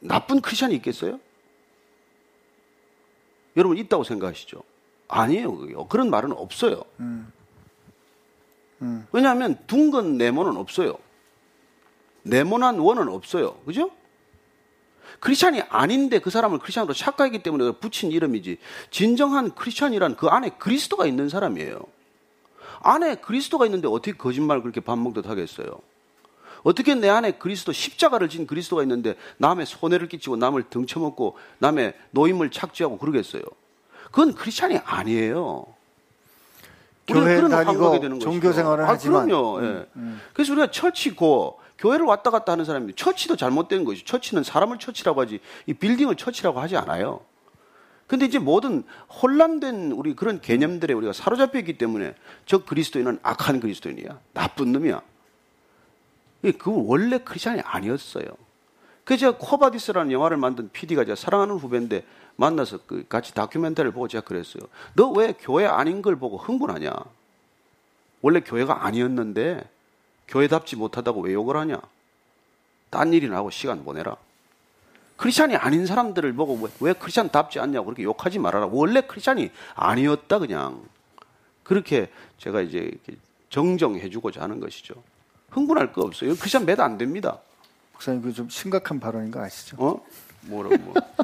나쁜 0.00 0.40
크리스찬이 0.40 0.74
있겠어요? 0.76 1.18
여러분 3.56 3.78
있다고 3.78 4.04
생각하시죠? 4.04 4.62
아니에요, 5.08 5.56
그게. 5.56 5.74
그런 5.88 6.10
말은 6.10 6.32
없어요. 6.32 6.82
왜냐하면 9.12 9.58
둥근 9.66 10.18
네모는 10.18 10.56
없어요. 10.56 10.98
네모난 12.22 12.78
원은 12.78 13.08
없어요. 13.08 13.54
그죠? 13.64 13.90
크리스찬이 15.20 15.62
아닌데 15.68 16.18
그 16.18 16.30
사람을 16.30 16.58
크리스찬으로 16.58 16.94
착각했기 16.94 17.42
때문에 17.42 17.72
붙인 17.72 18.10
이름이지. 18.12 18.58
진정한 18.90 19.54
크리스찬이란 19.54 20.16
그 20.16 20.28
안에 20.28 20.50
그리스도가 20.58 21.06
있는 21.06 21.28
사람이에요. 21.28 21.80
안에 22.82 23.16
그리스도가 23.16 23.64
있는데 23.66 23.88
어떻게 23.88 24.12
거짓말 24.12 24.62
그렇게 24.62 24.80
밥 24.80 24.98
먹듯 24.98 25.26
하겠어요? 25.26 25.66
어떻게 26.62 26.94
내 26.94 27.08
안에 27.08 27.32
그리스도 27.32 27.72
십자가를 27.72 28.28
진 28.28 28.46
그리스도가 28.46 28.82
있는데 28.82 29.14
남의 29.38 29.66
손해를 29.66 30.08
끼치고 30.08 30.36
남을 30.36 30.64
등쳐먹고 30.70 31.36
남의 31.58 31.94
노임을 32.10 32.50
착취하고 32.50 32.98
그러겠어요? 32.98 33.42
그건 34.06 34.34
크리스찬이 34.34 34.78
아니에요. 34.78 35.66
교회 37.06 37.48
다니고 37.48 38.18
종교. 38.18 38.52
생활을 38.52 38.84
아, 38.84 38.88
하지만. 38.88 39.26
그럼요. 39.26 39.64
예. 39.64 39.86
그래서 40.32 40.52
우리가 40.52 40.70
처치고 40.70 41.60
교회를 41.78 42.06
왔다 42.06 42.30
갔다 42.30 42.52
하는 42.52 42.64
사람이 42.64 42.94
처치도 42.94 43.36
잘못된 43.36 43.84
것이 43.84 44.04
처치는 44.04 44.42
사람을 44.44 44.78
church라고 44.78 45.20
하지 45.20 45.40
이 45.66 45.74
빌딩을 45.74 46.16
church라고 46.16 46.60
하지 46.60 46.76
않아요. 46.76 47.20
근데 48.06 48.24
이제 48.24 48.38
모든 48.38 48.84
혼란된 49.22 49.92
우리 49.92 50.14
그런 50.14 50.40
개념들에 50.40 50.94
우리가 50.94 51.12
사로잡혀 51.12 51.58
있기 51.58 51.76
때문에 51.76 52.14
저 52.46 52.64
그리스도인은 52.64 53.18
악한 53.22 53.60
그리스도인이야. 53.60 54.20
나쁜 54.32 54.72
놈이야. 54.72 55.02
그 56.58 56.70
원래 56.86 57.18
크리스찬이 57.18 57.60
아니었어요. 57.62 58.24
그래서 59.04 59.20
제가 59.20 59.38
코바디스라는 59.38 60.12
영화를 60.12 60.36
만든 60.36 60.68
PD가 60.72 61.04
제가 61.04 61.16
사랑하는 61.16 61.56
후배인데 61.56 62.04
만나서 62.36 62.80
그 62.86 63.04
같이 63.08 63.34
다큐멘터리를 63.34 63.92
보고 63.92 64.08
제가 64.08 64.24
그랬어요. 64.24 64.62
너 64.94 65.10
왜 65.10 65.34
교회 65.38 65.66
아닌 65.66 66.02
걸 66.02 66.16
보고 66.16 66.36
흥분하냐? 66.36 66.92
원래 68.22 68.40
교회가 68.40 68.84
아니었는데 68.84 69.68
교회답지 70.28 70.76
못하다고 70.76 71.22
왜 71.22 71.32
욕을 71.32 71.56
하냐? 71.56 71.80
딴 72.90 73.12
일이나 73.12 73.36
하고 73.36 73.50
시간 73.50 73.84
보내라. 73.84 74.16
크리스찬이 75.16 75.56
아닌 75.56 75.86
사람들을 75.86 76.32
보고 76.34 76.54
왜, 76.62 76.70
왜 76.80 76.92
크리스찬답지 76.92 77.58
않냐고 77.58 77.86
그렇게 77.86 78.02
욕하지 78.02 78.38
말아라. 78.38 78.66
원래 78.70 79.00
크리스찬이 79.00 79.50
아니었다 79.74 80.38
그냥. 80.38 80.84
그렇게 81.62 82.10
제가 82.38 82.60
이제 82.60 82.90
정정해 83.50 84.08
주고자 84.10 84.42
하는 84.42 84.60
것이죠. 84.60 84.94
흥분할 85.50 85.92
거 85.92 86.02
없어요. 86.02 86.34
크리스찬 86.36 86.66
매도 86.66 86.82
안 86.82 86.98
됩니다. 86.98 87.38
목사님 87.94 88.20
그 88.22 88.32
좀 88.32 88.48
심각한 88.50 89.00
발언인 89.00 89.30
거 89.30 89.40
아시죠? 89.42 89.76
어? 89.78 90.04
뭐라 90.42 90.76
뭐. 90.78 90.94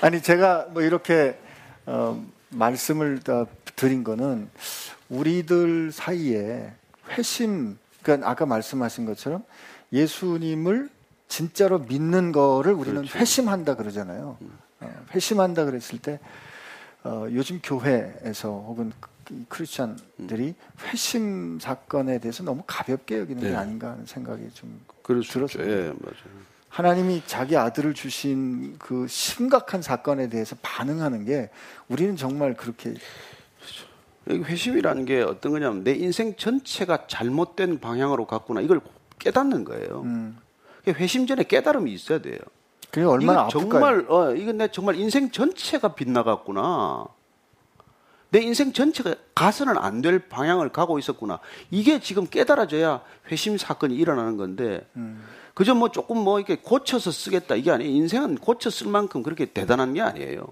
아니 0.00 0.22
제가 0.22 0.66
뭐 0.70 0.82
이렇게 0.82 1.38
어, 1.86 2.24
말씀을 2.50 3.20
다 3.20 3.46
드린 3.76 4.04
거는 4.04 4.50
우리들 5.08 5.92
사이에 5.92 6.72
회심 7.10 7.78
그러니까 8.02 8.30
아까 8.30 8.46
말씀하신 8.46 9.06
것처럼 9.06 9.44
예수님을 9.92 10.88
진짜로 11.28 11.78
믿는 11.78 12.32
거를 12.32 12.72
우리는 12.72 13.02
그렇죠. 13.02 13.18
회심한다 13.18 13.76
그러잖아요. 13.76 14.36
어, 14.80 15.04
회심한다 15.14 15.64
그랬을 15.64 15.98
때 16.00 16.20
어, 17.02 17.26
요즘 17.30 17.60
교회에서 17.62 18.48
혹은 18.48 18.92
그 19.24 19.44
크리스찬들이 19.48 20.54
회심 20.84 21.58
사건에 21.58 22.18
대해서 22.18 22.42
너무 22.42 22.62
가볍게 22.66 23.18
여기는 23.18 23.42
게 23.42 23.50
네. 23.50 23.56
아닌가 23.56 23.92
하는 23.92 24.04
생각이 24.06 24.50
좀. 24.54 24.80
들었어요. 25.02 25.70
예, 25.70 25.86
맞아요. 25.86 26.54
하나님이 26.68 27.22
자기 27.26 27.56
아들을 27.56 27.94
주신 27.94 28.76
그 28.78 29.06
심각한 29.08 29.80
사건에 29.80 30.28
대해서 30.28 30.56
반응하는 30.60 31.24
게 31.24 31.50
우리는 31.88 32.16
정말 32.16 32.54
그렇게 32.54 32.94
회심이라는 34.28 35.04
게 35.04 35.20
어떤 35.22 35.52
거냐면 35.52 35.84
내 35.84 35.92
인생 35.92 36.34
전체가 36.36 37.06
잘못된 37.06 37.80
방향으로 37.80 38.26
갔구나 38.26 38.60
이걸 38.60 38.80
깨닫는 39.18 39.64
거예요. 39.64 40.02
음, 40.04 40.38
회심 40.88 41.26
전에 41.26 41.44
깨달음이 41.44 41.92
있어야 41.92 42.18
돼요. 42.20 42.38
그게 42.90 43.04
얼마나? 43.06 43.48
정말 43.48 44.06
어 44.08 44.32
이건 44.34 44.58
내 44.58 44.68
정말 44.68 44.96
인생 44.96 45.30
전체가 45.30 45.94
빗나갔구나. 45.94 47.06
내 48.30 48.40
인생 48.40 48.72
전체가 48.72 49.14
가서는 49.34 49.76
안 49.78 50.00
될 50.02 50.18
방향을 50.28 50.70
가고 50.70 50.98
있었구나. 50.98 51.38
이게 51.70 52.00
지금 52.00 52.26
깨달아져야 52.26 53.02
회심 53.30 53.56
사건이 53.58 53.94
일어나는 53.94 54.36
건데 54.36 54.86
음. 54.96 55.22
그저 55.54 55.74
뭐 55.74 55.90
조금 55.90 56.18
뭐 56.18 56.38
이렇게 56.40 56.56
고쳐서 56.56 57.10
쓰겠다 57.12 57.54
이게 57.54 57.70
아니에요. 57.70 57.92
인생은 57.92 58.36
고쳐 58.38 58.70
쓸 58.70 58.88
만큼 58.88 59.22
그렇게 59.22 59.44
대단한 59.46 59.92
게 59.94 60.00
아니에요. 60.00 60.46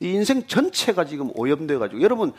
이 0.00 0.12
인생 0.12 0.46
전체가 0.46 1.04
지금 1.04 1.30
오염돼 1.34 1.78
가지고 1.78 2.02
여러분 2.02 2.32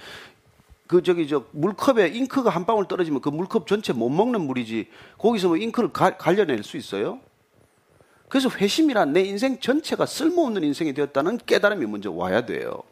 그 0.87 1.03
저기 1.03 1.27
저 1.27 1.43
물컵에 1.51 2.07
잉크가 2.07 2.49
한 2.49 2.65
방울 2.65 2.87
떨어지면 2.87 3.21
그 3.21 3.29
물컵 3.29 3.67
전체 3.67 3.93
못 3.93 4.09
먹는 4.09 4.41
물이지 4.41 4.87
거기서 5.17 5.49
뭐 5.49 5.57
잉크를 5.57 5.91
가, 5.93 6.17
갈려낼 6.17 6.63
수 6.63 6.77
있어요? 6.77 7.19
그래서 8.27 8.49
회심이란 8.49 9.13
내 9.13 9.21
인생 9.21 9.59
전체가 9.59 10.05
쓸모없는 10.05 10.63
인생이 10.63 10.93
되었다는 10.93 11.39
깨달음이 11.45 11.85
먼저 11.87 12.11
와야 12.11 12.45
돼요. 12.45 12.83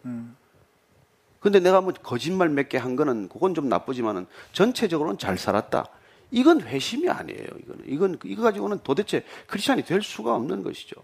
근데 1.40 1.60
내가 1.60 1.80
뭐 1.82 1.94
거짓말 1.94 2.50
몇 2.50 2.70
개 2.70 2.78
한 2.80 2.96
거는 2.96 3.30
그건 3.30 3.54
좀 3.54 3.70
나쁘지만은 3.70 4.26
전체적으로는 4.54 5.18
잘 5.20 5.38
살았다. 5.38 5.86
이건 6.32 6.62
회심이 6.62 7.08
아니에요. 7.10 7.48
이거는 7.64 7.84
이건 7.86 8.18
이거 8.26 8.42
가지고는 8.42 8.80
도대체 8.84 9.24
크리스천이 9.46 9.84
될 9.84 10.02
수가 10.02 10.36
없는 10.36 10.62
것이죠. 10.64 10.96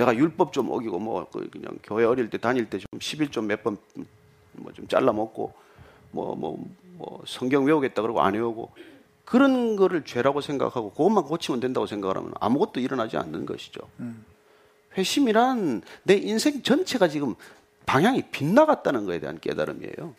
내가 0.00 0.16
율법 0.16 0.52
좀 0.54 0.70
어기고 0.70 0.98
뭐그 0.98 1.50
그냥 1.50 1.78
교회 1.82 2.04
어릴 2.06 2.30
때 2.30 2.38
다닐 2.38 2.70
때 2.70 2.78
좀 2.78 2.86
11좀 2.98 3.44
몇 3.44 3.62
번 3.62 3.76
뭐 4.56 4.72
좀 4.72 4.88
잘라 4.88 5.12
먹고 5.12 5.52
뭐 6.12 6.34
뭐 6.34 6.56
뭐 7.00 7.22
성경 7.26 7.64
외우겠다 7.64 8.02
그러고 8.02 8.20
안 8.20 8.34
외우고 8.34 8.72
그런 9.24 9.76
거를 9.76 10.04
죄라고 10.04 10.40
생각하고 10.42 10.90
그것만 10.92 11.24
고치면 11.24 11.60
된다고 11.60 11.86
생각하면 11.86 12.32
아무것도 12.40 12.80
일어나지 12.80 13.16
않는 13.16 13.46
것이죠. 13.46 13.80
회심이란 14.98 15.82
내 16.02 16.14
인생 16.16 16.62
전체가 16.62 17.08
지금 17.08 17.34
방향이 17.86 18.22
빗나갔다는 18.30 19.06
것에 19.06 19.18
대한 19.20 19.38
깨달음이에요. 19.40 20.14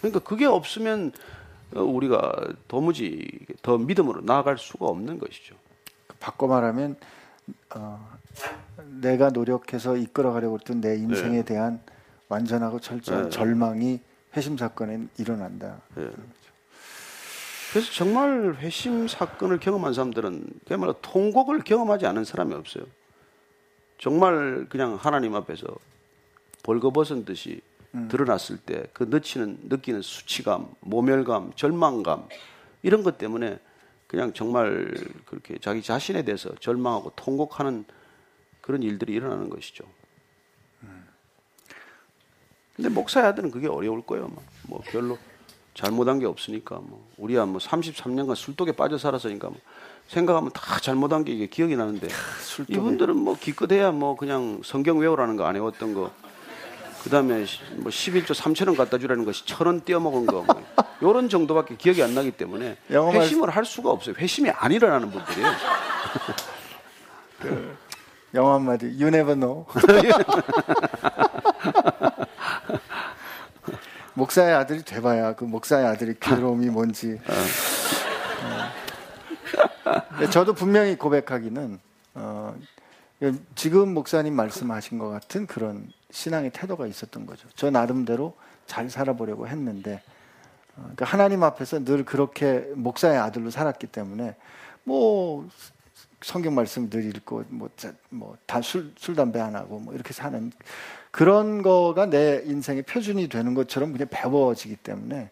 그러니까 0.00 0.18
그게 0.20 0.44
없으면 0.44 1.12
어, 1.74 1.82
우리가 1.82 2.34
도무지 2.66 3.26
더 3.62 3.78
믿음으로 3.78 4.20
나아갈 4.22 4.58
수가 4.58 4.86
없는 4.86 5.18
것이죠. 5.18 5.54
바꿔 6.20 6.46
말하면 6.46 6.96
어, 7.74 8.17
내가 9.00 9.30
노력해서 9.30 9.96
이끌어가려고 9.96 10.58
했던 10.58 10.80
내 10.80 10.96
인생에 10.96 11.38
네. 11.38 11.44
대한 11.44 11.80
완전하고 12.28 12.80
철저한 12.80 13.24
네. 13.24 13.30
절망이 13.30 14.00
회심 14.36 14.56
사건에 14.56 15.06
일어난다. 15.18 15.80
예. 15.98 16.10
그래서 17.72 17.92
정말 17.92 18.54
회심 18.60 19.08
사건을 19.08 19.58
경험한 19.60 19.92
사람들은 19.92 20.46
그야말로 20.66 20.94
통곡을 21.00 21.60
경험하지 21.60 22.06
않은 22.06 22.24
사람이 22.24 22.54
없어요. 22.54 22.84
정말 23.98 24.66
그냥 24.68 24.94
하나님 24.94 25.34
앞에서 25.34 25.66
벌거벗은 26.62 27.24
듯이 27.24 27.60
드러났을 28.08 28.58
때 28.58 28.84
그 28.92 29.04
느끼는 29.04 29.58
느끼는 29.64 30.02
수치감, 30.02 30.68
모멸감, 30.80 31.52
절망감 31.56 32.28
이런 32.82 33.02
것 33.02 33.18
때문에 33.18 33.58
그냥 34.06 34.32
정말 34.32 34.94
그렇게 35.26 35.58
자기 35.58 35.82
자신에 35.82 36.22
대해서 36.22 36.54
절망하고 36.60 37.12
통곡하는 37.16 37.84
그런 38.68 38.82
일들이 38.82 39.14
일어나는 39.14 39.48
것이죠. 39.48 39.82
근데 42.76 42.90
목사의 42.90 43.26
아들은 43.28 43.50
그게 43.50 43.66
어려울 43.66 44.02
거예요. 44.02 44.28
뭐, 44.28 44.42
뭐 44.64 44.82
별로 44.84 45.16
잘못한 45.72 46.18
게 46.18 46.26
없으니까 46.26 46.74
뭐 46.82 47.10
우리야 47.16 47.46
뭐 47.46 47.58
33년간 47.60 48.34
술독에 48.36 48.72
빠져 48.72 48.98
살았으니까 48.98 49.48
뭐 49.48 49.58
생각하면 50.08 50.50
다 50.52 50.78
잘못한 50.80 51.24
게 51.24 51.32
이게 51.32 51.46
기억이 51.46 51.76
나는데 51.76 52.08
이분들은 52.68 53.16
뭐 53.16 53.38
기껏해야 53.40 53.90
뭐 53.90 54.16
그냥 54.16 54.60
성경 54.62 54.98
외우라는 54.98 55.36
거안 55.38 55.54
외웠던 55.54 55.94
거 55.94 56.12
그다음에 57.04 57.46
시- 57.46 57.60
뭐 57.76 57.90
11조 57.90 58.34
3천 58.34 58.66
원 58.66 58.76
갖다 58.76 58.98
주라는 58.98 59.24
것이 59.24 59.46
천원 59.46 59.80
떼어먹은 59.82 60.26
거 60.26 60.42
뭐, 60.42 60.62
요런 61.02 61.30
정도밖에 61.30 61.76
기억이 61.78 62.02
안 62.02 62.14
나기 62.14 62.32
때문에 62.32 62.76
회심을 63.20 63.48
할 63.48 63.64
수가 63.64 63.90
없어요. 63.90 64.14
회심이 64.18 64.50
안 64.50 64.72
일어나는 64.72 65.10
분들이에요. 65.10 65.48
영어 68.34 68.54
한마디 68.54 68.86
You 68.86 69.08
never 69.08 69.34
know. 69.34 69.64
목사의 74.14 74.54
아들이 74.54 74.82
돼봐야 74.82 75.34
그 75.34 75.44
목사의 75.44 75.86
아들이 75.86 76.14
괴로움이 76.18 76.66
뭔지. 76.70 77.18
어. 77.26 77.32
근데 80.10 80.28
저도 80.30 80.52
분명히 80.54 80.96
고백하기는 80.96 81.78
어, 82.14 82.54
지금 83.54 83.94
목사님 83.94 84.34
말씀하신 84.34 84.98
것 84.98 85.08
같은 85.08 85.46
그런 85.46 85.90
신앙의 86.10 86.50
태도가 86.50 86.86
있었던 86.86 87.26
거죠. 87.26 87.48
저 87.54 87.70
나름대로 87.70 88.34
잘 88.66 88.90
살아보려고 88.90 89.48
했는데 89.48 90.02
어, 90.76 90.82
그러니까 90.82 91.06
하나님 91.06 91.42
앞에서 91.44 91.84
늘 91.84 92.04
그렇게 92.04 92.68
목사의 92.74 93.18
아들로 93.18 93.50
살았기 93.50 93.86
때문에 93.86 94.36
뭐 94.84 95.48
성경 96.22 96.54
말씀 96.54 96.90
늘 96.90 97.04
읽고 97.16 97.44
뭐뭐다술 97.48 98.92
술 98.96 99.14
담배 99.14 99.40
안 99.40 99.54
하고 99.54 99.78
뭐 99.78 99.94
이렇게 99.94 100.12
사는 100.12 100.50
그런 101.10 101.62
거가 101.62 102.06
내 102.06 102.42
인생의 102.44 102.82
표준이 102.82 103.28
되는 103.28 103.54
것처럼 103.54 103.92
그냥 103.92 104.08
배워지기 104.10 104.76
때문에 104.76 105.30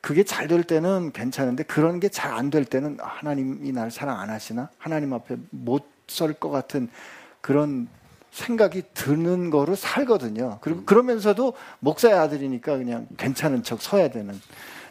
그게 0.00 0.22
잘 0.24 0.48
될 0.48 0.62
때는 0.64 1.12
괜찮은데 1.12 1.62
그런 1.64 2.00
게 2.00 2.08
잘 2.08 2.34
안 2.34 2.50
될 2.50 2.64
때는 2.64 2.98
아, 3.00 3.06
하나님이 3.06 3.72
날 3.72 3.90
사랑 3.90 4.20
안 4.20 4.30
하시나 4.30 4.68
하나님 4.78 5.12
앞에 5.12 5.36
못 5.50 5.84
설 6.06 6.34
것 6.34 6.50
같은 6.50 6.88
그런 7.40 7.88
생각이 8.30 8.82
드는 8.92 9.48
거로 9.48 9.74
살거든요. 9.74 10.58
그리고 10.60 10.84
그러면서도 10.84 11.54
목사의 11.80 12.14
아들이니까 12.14 12.76
그냥 12.76 13.06
괜찮은 13.16 13.62
척 13.62 13.80
서야 13.80 14.08
되는. 14.08 14.38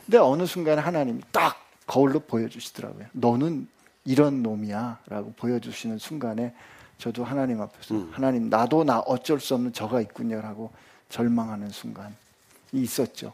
근데 0.06 0.18
어느 0.18 0.46
순간에 0.48 0.82
하나님이 0.82 1.22
딱 1.32 1.58
거울로 1.86 2.20
보여주시더라고요. 2.22 3.06
너는 3.12 3.68
이런 4.06 4.44
놈이야라고 4.44 5.34
보여주시는 5.38 5.98
순간에 5.98 6.54
저도 6.98 7.24
하나님 7.24 7.62
앞에서 7.62 7.96
음. 7.96 8.10
하나님 8.14 8.50
나도 8.50 8.84
나 8.84 9.00
어쩔 9.00 9.40
수 9.40 9.56
없는 9.56 9.74
저가 9.74 10.02
있군요라고 10.02 10.72
절망하는 11.10 11.70
순간이 11.70 12.14
있었죠. 12.72 13.34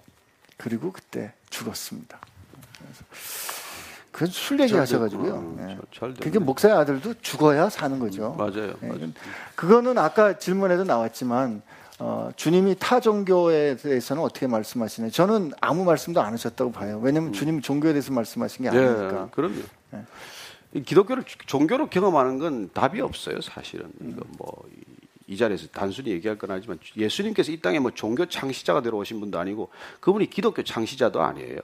그리고 0.58 0.92
그때 0.92 1.34
죽었습니다. 1.50 2.20
그래서 2.80 3.04
그건 4.12 4.28
술 4.30 4.60
얘기하셔가지고요. 4.62 5.56
잘- 5.58 5.78
잘 5.92 6.10
됐네. 6.14 6.20
그게 6.24 6.40
목사의 6.40 6.76
아들도 6.76 7.16
죽어야 7.22 7.70
사는 7.70 7.98
거죠. 8.00 8.34
맞아요. 8.38 8.74
예, 8.84 8.88
맞아요. 8.88 9.12
그거는 9.56 9.98
아까 9.98 10.38
질문에도 10.38 10.84
나왔지만 10.84 11.62
어, 12.00 12.30
주님이 12.36 12.76
타 12.80 13.00
종교에 13.02 13.76
대해서는 13.76 14.24
어떻게 14.24 14.48
말씀하시나요? 14.48 15.12
저는 15.12 15.52
아무 15.62 15.84
말씀도 15.84 16.22
안 16.22 16.32
하셨다고 16.34 16.72
봐요. 16.72 17.00
왜냐하면 17.04 17.34
주님이 17.34 17.62
종교에 17.62 17.92
대해서 17.92 18.14
말씀하신 18.14 18.64
게 18.64 18.70
아니니까. 18.70 19.24
예, 19.26 19.30
그럼요. 19.32 19.56
이 19.60 19.98
기독교를 20.74 21.24
종교로 21.48 21.90
경험하는 21.90 22.38
건 22.38 22.70
답이 22.74 23.02
없어요, 23.02 23.42
사실은. 23.42 23.92
이거 24.02 24.22
뭐, 24.38 24.64
이, 24.72 25.34
이 25.34 25.38
자리에서 25.38 25.68
단순히 25.72 26.12
얘기할 26.12 26.38
건 26.38 26.52
아니지만 26.52 26.80
예수님께서 26.96 27.52
이 27.52 27.60
땅에 27.60 27.80
뭐 27.80 27.92
종교 27.92 28.26
창시자가 28.26 28.82
되러 28.82 28.98
오신 28.98 29.20
분도 29.20 29.40
아니고 29.40 29.70
그분이 30.00 30.30
기독교 30.30 30.64
창시자도 30.64 31.22
아니에요. 31.22 31.60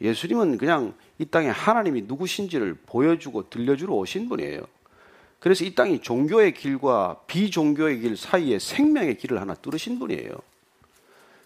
예수님은 0.00 0.58
그냥 0.58 0.94
이 1.18 1.24
땅에 1.24 1.48
하나님이 1.48 2.02
누구신지를 2.02 2.74
보여주고 2.86 3.48
들려주러 3.48 3.94
오신 3.94 4.28
분이에요. 4.28 4.60
그래서 5.38 5.64
이 5.64 5.74
땅이 5.74 6.00
종교의 6.00 6.54
길과 6.54 7.20
비종교의 7.26 8.00
길 8.00 8.16
사이에 8.16 8.58
생명의 8.58 9.18
길을 9.18 9.40
하나 9.40 9.54
뚫으신 9.54 9.98
분이에요. 9.98 10.30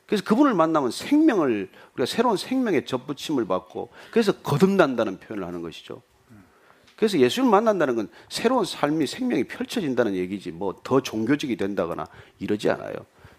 그래서 0.07 0.25
그분을 0.25 0.55
만나면 0.55 0.91
생명을 0.91 1.69
우리가 1.95 2.07
새로운 2.07 2.37
생명의 2.37 2.87
접붙임을 2.87 3.47
받고 3.47 3.91
그래서 4.11 4.33
거듭난다는 4.33 5.19
표현을 5.19 5.47
하는 5.47 5.61
것이죠. 5.61 6.01
그래서 6.99 7.17
예수를 7.21 7.49
만난다는 7.49 7.95
건 7.95 8.09
새로운 8.29 8.65
삶이 8.65 9.07
생명이 9.07 9.45
펼쳐진다는 9.45 10.17
얘기지 10.17 10.51
뭐 10.51 10.75
더 10.83 11.01
종교적이 11.01 11.57
된다거나 11.57 12.05
이러지 12.41 12.69
않아요. 12.71 12.95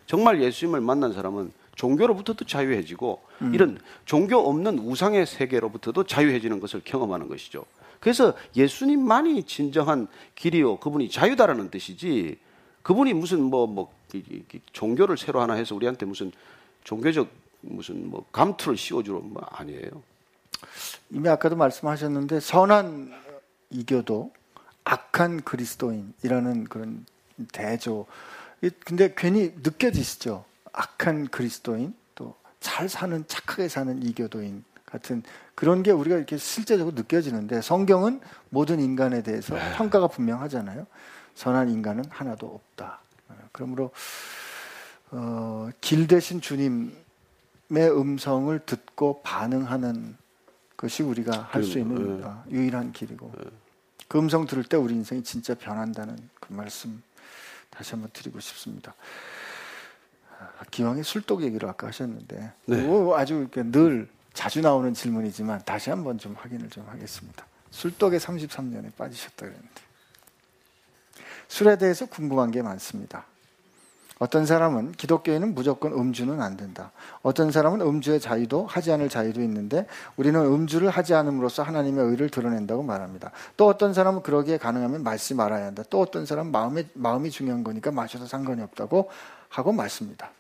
정말 0.05 0.41
예수님을 0.41 0.79
만난 0.79 1.11
사람은 1.11 1.51
종교로부터도 1.75 2.45
자유해지고 2.45 3.21
이런 3.53 3.79
종교 4.05 4.37
없는 4.37 4.79
우상의 4.79 5.25
세계로부터도 5.25 6.05
자유해지는 6.05 6.59
것을 6.61 6.81
경험하는 6.85 7.27
것이죠. 7.27 7.65
그래서 7.99 8.33
예수님만이 8.55 9.43
진정한 9.43 10.07
길이요 10.35 10.77
그분이 10.77 11.09
자유다라는 11.09 11.69
뜻이지 11.69 12.37
그분이 12.81 13.13
무슨 13.13 13.43
뭐뭐 13.43 13.91
종교를 14.71 15.17
새로 15.17 15.41
하나 15.41 15.53
해서 15.55 15.75
우리한테 15.75 16.05
무슨 16.05 16.31
종교적 16.85 17.27
무슨 17.61 18.09
뭐 18.09 18.25
감투를 18.31 18.77
씌워주러 18.77 19.19
뭐 19.19 19.41
아니에요. 19.51 20.01
이미 21.11 21.27
아까도 21.27 21.57
말씀하셨는데 21.57 22.39
선한 22.39 23.28
이교도 23.69 24.33
악한 24.83 25.41
그리스도인이라는 25.43 26.63
그런 26.65 27.05
대조. 27.51 28.05
이- 28.61 28.69
근데 28.83 29.13
괜히 29.15 29.53
느껴지시죠? 29.63 30.45
악한 30.73 31.27
그리스도인 31.27 31.93
또 32.15 32.35
잘 32.59 32.89
사는 32.89 33.23
착하게 33.27 33.67
사는 33.69 34.01
이교도인 34.03 34.63
같은 34.85 35.23
그런 35.55 35.83
게 35.83 35.91
우리가 35.91 36.17
이렇게 36.17 36.37
실제적으로 36.37 36.95
느껴지는데 36.95 37.61
성경은 37.61 38.19
모든 38.49 38.79
인간에 38.79 39.21
대해서 39.23 39.55
평가가 39.77 40.07
분명하잖아요. 40.07 40.85
선한 41.35 41.69
인간은 41.69 42.05
하나도 42.09 42.47
없다. 42.47 42.99
어, 43.29 43.35
그러므로 43.51 43.91
어, 45.11 45.69
길 45.81 46.07
대신 46.07 46.41
주님의 46.41 46.91
음성을 47.71 48.57
듣고 48.65 49.21
반응하는 49.23 50.17
것이 50.79 51.03
우리가 51.03 51.49
할 51.51 51.61
수 51.63 51.77
있는 51.77 52.21
네. 52.21 52.23
어, 52.25 52.43
유일한 52.49 52.93
길이고 52.93 53.33
그 54.07 54.17
음성 54.17 54.45
들을 54.47 54.63
때 54.63 54.77
우리 54.77 54.93
인생이 54.95 55.23
진짜 55.23 55.53
변한다는 55.53 56.17
그 56.39 56.53
말씀 56.53 57.03
다시 57.69 57.91
한번 57.91 58.09
드리고 58.13 58.39
싶습니다. 58.39 58.95
아, 60.39 60.63
기왕에 60.71 61.03
술독 61.03 61.43
얘기를 61.43 61.67
아까 61.67 61.87
하셨는데 61.87 62.53
네. 62.65 62.87
아주 63.15 63.35
이렇게 63.35 63.61
늘 63.63 64.07
자주 64.33 64.61
나오는 64.61 64.93
질문이지만 64.93 65.63
다시 65.65 65.89
한번 65.89 66.17
좀 66.17 66.33
확인을 66.39 66.69
좀 66.69 66.87
하겠습니다. 66.87 67.45
술독에 67.71 68.17
33년에 68.17 68.95
빠지셨다 68.95 69.35
그랬는데 69.35 69.81
술에 71.49 71.77
대해서 71.77 72.05
궁금한 72.05 72.51
게 72.51 72.61
많습니다. 72.61 73.25
어떤 74.19 74.45
사람은 74.45 74.91
기독교에는 74.91 75.55
무조건 75.55 75.93
음주는 75.93 76.41
안 76.41 76.57
된다. 76.57 76.91
어떤 77.21 77.51
사람은 77.51 77.79
음주의 77.81 78.19
자유도 78.19 78.65
하지 78.65 78.91
않을 78.91 79.07
자유도 79.07 79.41
있는데 79.41 79.87
우리는 80.17 80.39
음주를 80.39 80.89
하지 80.89 81.13
않음으로써 81.13 81.63
하나님의 81.63 82.05
의를 82.05 82.29
드러낸다고 82.29 82.83
말합니다. 82.83 83.31
또 83.55 83.67
어떤 83.67 83.93
사람은 83.93 84.21
그러기에 84.21 84.57
가능하면 84.57 85.03
마시지 85.03 85.35
말아야 85.35 85.67
한다. 85.67 85.83
또 85.89 86.01
어떤 86.01 86.25
사람은 86.25 86.51
마음에, 86.51 86.85
마음이 86.93 87.31
중요한 87.31 87.63
거니까 87.63 87.91
마셔도 87.91 88.25
상관이 88.25 88.61
없다고 88.61 89.09
하고 89.47 89.71
마십니다. 89.71 90.31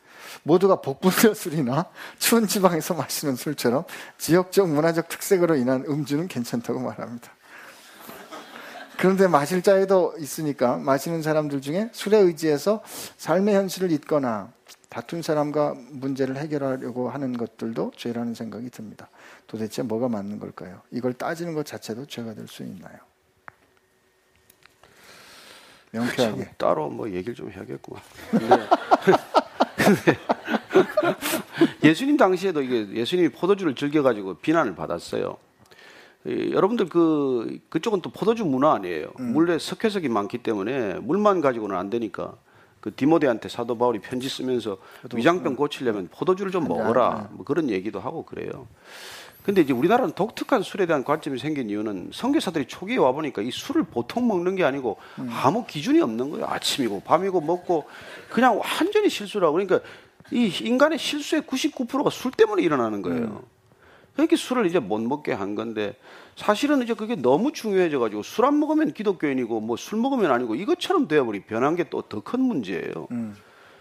모두가 0.43 0.81
복분자 0.81 1.33
술이나 1.33 1.85
추운 2.19 2.47
지방에서 2.47 2.93
마시는 2.93 3.35
술처럼 3.35 3.85
지역적 4.17 4.69
문화적 4.69 5.07
특색으로 5.07 5.55
인한 5.55 5.85
음주는 5.87 6.27
괜찮다고 6.27 6.81
말합니다. 6.81 7.31
그런데 8.99 9.27
마실 9.27 9.61
자유도 9.61 10.15
있으니까 10.19 10.75
마시는 10.75 11.21
사람들 11.21 11.61
중에 11.61 11.89
술에 11.93 12.17
의지해서 12.17 12.83
삶의 13.15 13.55
현실을 13.55 13.91
잊거나 13.91 14.51
다툰 14.89 15.21
사람과 15.21 15.73
문제를 15.91 16.35
해결하려고 16.35 17.09
하는 17.09 17.37
것들도 17.37 17.93
죄라는 17.95 18.33
생각이 18.33 18.69
듭니다. 18.71 19.07
도대체 19.47 19.83
뭐가 19.83 20.09
맞는 20.09 20.39
걸까요? 20.39 20.81
이걸 20.91 21.13
따지는 21.13 21.53
것 21.53 21.65
자체도 21.65 22.07
죄가 22.07 22.33
될 22.33 22.47
수 22.47 22.63
있나요? 22.63 22.97
명쾌하게. 25.91 26.43
참 26.43 26.53
따로 26.57 26.89
뭐 26.89 27.09
얘기를 27.09 27.33
좀 27.33 27.49
해야겠구만. 27.51 28.01
근데, 28.31 28.67
근데 29.77 30.17
예수님 31.83 32.17
당시에도 32.17 32.61
이게 32.61 32.91
예수님이 32.93 33.29
포도주를 33.29 33.75
즐겨가지고 33.75 34.35
비난을 34.35 34.75
받았어요. 34.75 35.37
이, 36.25 36.51
여러분들 36.51 36.89
그 36.89 37.59
그쪽은 37.69 38.01
또 38.01 38.09
포도주 38.09 38.45
문화 38.45 38.73
아니에요. 38.73 39.07
물에 39.17 39.57
석회석이 39.59 40.09
많기 40.09 40.37
때문에 40.39 40.95
물만 40.95 41.41
가지고는 41.41 41.75
안 41.77 41.89
되니까 41.89 42.33
그 42.81 42.93
디모데한테 42.95 43.49
사도 43.49 43.77
바울이 43.77 43.99
편지 43.99 44.29
쓰면서 44.29 44.77
위장병 45.13 45.55
고치려면 45.55 46.09
포도주를 46.11 46.51
좀 46.51 46.67
먹어라 46.67 47.29
뭐 47.31 47.45
그런 47.45 47.69
얘기도 47.69 47.99
하고 47.99 48.23
그래요. 48.23 48.67
근데 49.43 49.61
이제 49.61 49.73
우리나라는 49.73 50.13
독특한 50.13 50.61
술에 50.61 50.85
대한 50.85 51.03
관점이 51.03 51.39
생긴 51.39 51.69
이유는 51.69 52.09
선교사들이 52.13 52.67
초기에 52.67 52.97
와 52.97 53.11
보니까 53.13 53.41
이 53.41 53.49
술을 53.51 53.83
보통 53.83 54.27
먹는 54.27 54.55
게 54.55 54.63
아니고 54.63 54.97
아무 55.43 55.65
기준이 55.65 56.01
없는 56.01 56.29
거예요. 56.31 56.45
아침이고 56.45 57.01
밤이고 57.01 57.41
먹고 57.41 57.85
그냥 58.29 58.59
완전히 58.59 59.09
실수라고 59.09 59.53
그러니까 59.53 59.79
이 60.31 60.51
인간의 60.61 60.99
실수의 60.99 61.43
99%가 61.43 62.09
술 62.11 62.31
때문에 62.31 62.61
일어나는 62.61 63.01
거예요. 63.01 63.43
그렇게 64.19 64.35
술을 64.35 64.65
이제 64.65 64.79
못 64.79 64.99
먹게 64.99 65.31
한 65.31 65.55
건데 65.55 65.95
사실은 66.35 66.83
이제 66.83 66.93
그게 66.93 67.15
너무 67.15 67.53
중요해져 67.53 67.99
가지고 67.99 68.21
술 68.21 68.43
안 68.43 68.59
먹으면 68.59 68.91
기독교인이고 68.93 69.61
뭐 69.61 69.77
술 69.77 69.97
먹으면 69.99 70.29
아니고 70.31 70.55
이것처럼 70.55 71.07
되어버리 71.07 71.43
변한 71.43 71.77
게 71.77 71.85
또 71.85 72.01
더 72.01 72.19
큰 72.21 72.41
문제예요. 72.41 73.07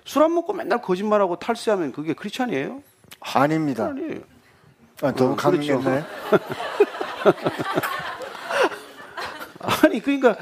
술안 0.04 0.32
먹고 0.34 0.52
맨날 0.52 0.80
거짓말하고 0.80 1.40
탈세하면 1.40 1.90
그게 1.90 2.12
크리스찬이에요? 2.14 2.80
아닙니다. 3.20 3.86
아니에요. 3.86 4.20
아, 5.02 5.12
너무 5.12 5.32
어, 5.32 5.36
그렇죠. 5.36 5.80
강했나요? 5.80 6.04
아니 9.82 10.00
그러니까 10.00 10.36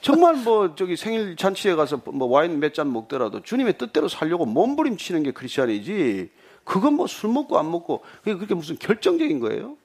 정말 0.00 0.34
뭐 0.34 0.74
저기 0.74 0.96
생일 0.96 1.36
잔치에 1.36 1.76
가서 1.76 2.00
뭐 2.06 2.26
와인 2.28 2.58
몇 2.58 2.74
잔 2.74 2.92
먹더라도 2.92 3.42
주님의 3.44 3.78
뜻대로 3.78 4.08
살려고 4.08 4.44
몸부림치는 4.44 5.22
게 5.22 5.30
크리스천이지 5.30 6.30
그건 6.66 6.94
뭐 6.94 7.06
술 7.06 7.30
먹고 7.30 7.58
안 7.58 7.70
먹고 7.70 8.02
그게 8.22 8.34
그렇게 8.34 8.54
무슨 8.54 8.76
결정적인 8.78 9.40
거예요? 9.40 9.76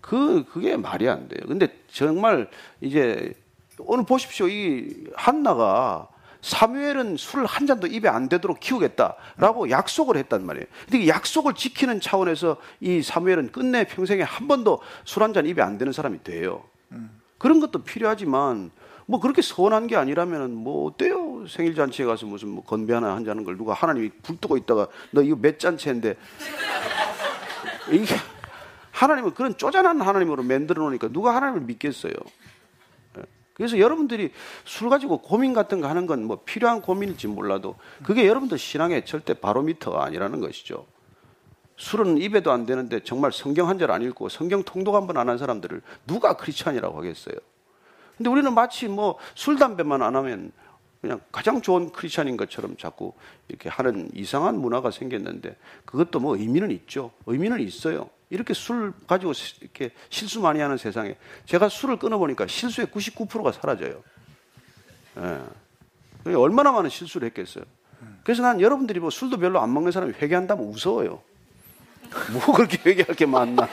그 0.00 0.44
그게 0.52 0.76
말이 0.76 1.08
안 1.08 1.28
돼요. 1.28 1.40
근데 1.48 1.68
정말 1.90 2.50
이제 2.80 3.32
오늘 3.78 4.04
보십시오 4.04 4.48
이 4.48 5.06
한나가 5.14 6.08
사무엘은 6.42 7.16
술 7.16 7.44
한 7.46 7.66
잔도 7.66 7.86
입에 7.88 8.08
안 8.08 8.28
대도록 8.28 8.60
키우겠다라고 8.60 9.70
약속을 9.70 10.16
했단 10.16 10.44
말이에요. 10.46 10.66
근데 10.84 11.04
이 11.04 11.08
약속을 11.08 11.54
지키는 11.54 12.00
차원에서 12.00 12.56
이 12.80 13.02
사무엘은 13.02 13.50
끝내 13.52 13.84
평생에 13.84 14.22
한 14.22 14.46
번도 14.48 14.80
술 15.04 15.22
한 15.22 15.32
잔 15.32 15.46
입에 15.46 15.62
안 15.62 15.78
대는 15.78 15.92
사람이 15.92 16.22
돼요. 16.24 16.62
그런 17.38 17.60
것도 17.60 17.82
필요하지만 17.82 18.70
뭐 19.06 19.20
그렇게 19.20 19.40
서운한 19.42 19.86
게 19.86 19.96
아니라면은 19.96 20.52
뭐 20.54 20.86
어때요? 20.88 21.46
생일 21.48 21.74
잔치에 21.74 22.04
가서 22.06 22.26
무슨 22.26 22.48
뭐 22.48 22.64
건배 22.64 22.92
하나 22.92 23.14
한자는 23.14 23.44
걸 23.44 23.56
누가 23.56 23.72
하나님이 23.72 24.10
불 24.22 24.36
뜨고 24.36 24.56
있다가 24.56 24.88
너 25.12 25.22
이거 25.22 25.36
몇 25.40 25.58
잔치인데 25.60 26.16
이게 27.92 28.14
하나님은 28.90 29.34
그런 29.34 29.56
쪼잔한 29.56 30.00
하나님으로 30.00 30.42
만들어 30.42 30.82
놓으니까 30.82 31.08
누가 31.08 31.34
하나님을 31.36 31.60
믿겠어요? 31.62 32.12
예. 33.18 33.22
그래서 33.54 33.78
여러분들이 33.78 34.32
술 34.64 34.88
가지고 34.90 35.18
고민 35.18 35.52
같은 35.52 35.80
거 35.80 35.88
하는 35.88 36.06
건 36.06 36.24
뭐 36.24 36.40
필요한 36.44 36.80
고민일지 36.82 37.28
몰라도 37.28 37.76
그게 38.02 38.26
여러분들 38.26 38.58
신앙의 38.58 39.06
절대 39.06 39.34
바로미터가 39.34 40.02
아니라는 40.04 40.40
것이죠. 40.40 40.86
술은 41.76 42.18
입에도 42.18 42.50
안 42.52 42.64
되는데 42.66 43.00
정말 43.04 43.30
성경 43.32 43.68
한 43.68 43.78
절 43.78 43.90
안 43.92 44.02
읽고 44.02 44.30
성경 44.30 44.62
통독 44.64 44.96
한 44.96 45.06
번 45.06 45.16
안 45.18 45.28
한 45.28 45.36
사람들을 45.38 45.82
누가 46.06 46.36
크리스찬이라고 46.36 46.96
하겠어요? 46.98 47.36
근데 48.16 48.30
우리는 48.30 48.52
마치 48.54 48.88
뭐 48.88 49.18
술 49.34 49.58
담배만 49.58 50.02
안 50.02 50.16
하면 50.16 50.52
그냥 51.00 51.20
가장 51.30 51.60
좋은 51.62 51.92
크리스찬인 51.92 52.36
것처럼 52.36 52.76
자꾸 52.76 53.12
이렇게 53.48 53.68
하는 53.68 54.10
이상한 54.14 54.58
문화가 54.58 54.90
생겼는데 54.90 55.56
그것도 55.84 56.20
뭐 56.20 56.36
의미는 56.36 56.70
있죠. 56.72 57.12
의미는 57.26 57.60
있어요. 57.60 58.10
이렇게 58.30 58.54
술 58.54 58.92
가지고 59.06 59.32
이렇게 59.60 59.92
실수 60.08 60.40
많이 60.40 60.58
하는 60.60 60.76
세상에 60.76 61.16
제가 61.44 61.68
술을 61.68 61.98
끊어보니까 61.98 62.46
실수의 62.48 62.88
99%가 62.88 63.52
사라져요. 63.52 64.02
예. 66.26 66.34
얼마나 66.34 66.72
많은 66.72 66.90
실수를 66.90 67.26
했겠어요. 67.28 67.64
그래서 68.24 68.42
난 68.42 68.60
여러분들이 68.60 68.98
뭐 68.98 69.10
술도 69.10 69.38
별로 69.38 69.60
안 69.60 69.72
먹는 69.72 69.92
사람이 69.92 70.14
회개한다면 70.20 70.68
무서워요. 70.70 71.22
뭐 72.32 72.54
그렇게 72.54 72.78
회개할 72.90 73.14
게 73.14 73.26
많나. 73.26 73.68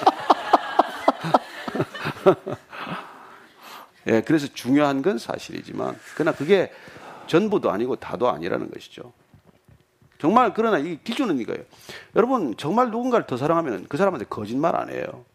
예, 4.07 4.21
그래서 4.21 4.47
중요한 4.47 5.01
건 5.01 5.17
사실이지만, 5.17 5.97
그러나 6.15 6.35
그게 6.35 6.71
전부도 7.27 7.71
아니고 7.71 7.95
다도 7.95 8.29
아니라는 8.29 8.69
것이죠. 8.71 9.13
정말 10.19 10.53
그러나 10.53 10.77
이 10.77 10.99
기준은 11.03 11.39
이거예요. 11.39 11.63
여러분 12.15 12.55
정말 12.57 12.91
누군가를 12.91 13.25
더 13.27 13.35
사랑하면 13.37 13.87
그 13.89 13.97
사람한테 13.97 14.25
거짓말 14.29 14.75
안 14.75 14.89
해요. 14.89 15.25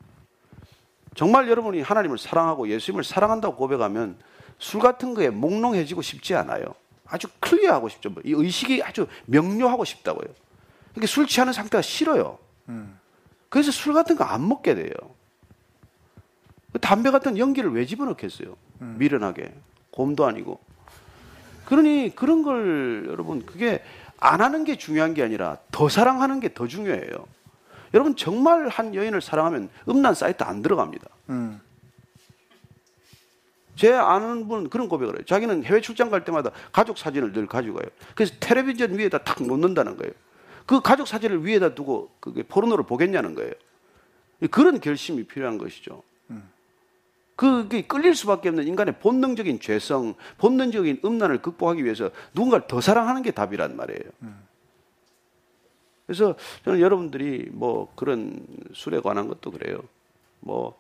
정말 1.14 1.48
여러분이 1.48 1.82
하나님을 1.82 2.16
사랑하고 2.16 2.68
예수님을 2.68 3.04
사랑한다고 3.04 3.56
고백하면 3.56 4.16
술 4.58 4.80
같은 4.80 5.14
거에 5.14 5.28
몽롱해지고 5.30 6.00
싶지 6.00 6.34
않아요. 6.36 6.74
아주 7.06 7.28
클리어하고 7.40 7.88
싶죠. 7.88 8.10
이 8.24 8.32
의식이 8.32 8.82
아주 8.82 9.06
명료하고 9.26 9.84
싶다고요. 9.84 10.28
그러니까 10.92 11.06
술 11.06 11.26
취하는 11.26 11.52
상태가 11.52 11.82
싫어요. 11.82 12.38
그래서 13.48 13.70
술 13.70 13.94
같은 13.94 14.16
거 14.16 14.24
안 14.24 14.46
먹게 14.48 14.74
돼요. 14.74 14.92
담배 16.80 17.10
같은 17.10 17.38
연기를 17.38 17.72
왜 17.72 17.86
집어넣겠어요? 17.86 18.56
미련하게. 18.78 19.52
곰도 19.90 20.26
아니고. 20.26 20.60
그러니 21.64 22.12
그런 22.14 22.42
걸 22.42 23.06
여러분 23.08 23.44
그게 23.44 23.82
안 24.18 24.40
하는 24.40 24.64
게 24.64 24.76
중요한 24.76 25.14
게 25.14 25.22
아니라 25.22 25.58
더 25.70 25.88
사랑하는 25.88 26.40
게 26.40 26.48
더 26.54 26.66
중요해요. 26.66 27.26
여러분 27.94 28.16
정말 28.16 28.68
한 28.68 28.94
여인을 28.94 29.20
사랑하면 29.22 29.70
음란 29.88 30.14
사이트 30.14 30.42
안 30.42 30.60
들어갑니다. 30.62 31.08
음. 31.30 31.60
제 33.76 33.92
아는 33.92 34.48
분은 34.48 34.70
그런 34.70 34.88
고백을 34.88 35.14
해요. 35.16 35.24
자기는 35.24 35.64
해외 35.64 35.80
출장 35.80 36.10
갈 36.10 36.24
때마다 36.24 36.50
가족 36.72 36.98
사진을 36.98 37.32
늘 37.32 37.46
가지고 37.46 37.78
가요. 37.78 37.88
그래서 38.14 38.34
텔레비전 38.40 38.98
위에다 38.98 39.18
탁 39.18 39.42
놓는다는 39.42 39.96
거예요. 39.96 40.12
그 40.66 40.80
가족 40.82 41.06
사진을 41.06 41.46
위에다 41.46 41.74
두고 41.74 42.10
그게 42.20 42.42
포르노를 42.42 42.84
보겠냐는 42.84 43.34
거예요. 43.34 43.52
그런 44.50 44.80
결심이 44.80 45.24
필요한 45.24 45.58
것이죠. 45.58 46.02
그게 47.38 47.82
끌릴 47.82 48.16
수밖에 48.16 48.48
없는 48.48 48.66
인간의 48.66 48.98
본능적인 48.98 49.60
죄성, 49.60 50.14
본능적인 50.38 51.02
음란을 51.04 51.40
극복하기 51.40 51.84
위해서 51.84 52.10
누군가를 52.34 52.66
더 52.66 52.80
사랑하는 52.80 53.22
게 53.22 53.30
답이란 53.30 53.76
말이에요. 53.76 54.10
그래서 56.04 56.34
저는 56.64 56.80
여러분들이 56.80 57.48
뭐 57.52 57.92
그런 57.94 58.44
술에 58.74 58.98
관한 58.98 59.28
것도 59.28 59.52
그래요. 59.52 59.78
뭐 60.40 60.76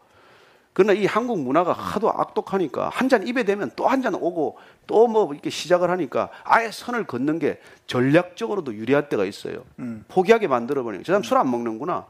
그러나 0.72 0.94
이 0.94 1.06
한국 1.06 1.38
문화가 1.40 1.72
하도 1.72 2.10
악독하니까 2.10 2.88
한 2.88 3.08
잔 3.08 3.24
입에 3.28 3.44
대면 3.44 3.70
또 3.76 3.86
한 3.86 4.02
잔 4.02 4.14
오고 4.16 4.58
또 4.88 5.06
뭐 5.06 5.32
이렇게 5.32 5.50
시작을 5.50 5.90
하니까 5.90 6.28
아예 6.42 6.72
선을 6.72 7.04
걷는 7.06 7.38
게 7.38 7.60
전략적으로도 7.86 8.74
유리할 8.74 9.08
때가 9.08 9.24
있어요. 9.24 9.62
포기하게 10.08 10.48
만들어 10.48 10.82
버리는. 10.82 11.04
저 11.04 11.12
사람 11.12 11.22
술안 11.22 11.48
먹는구나. 11.52 12.04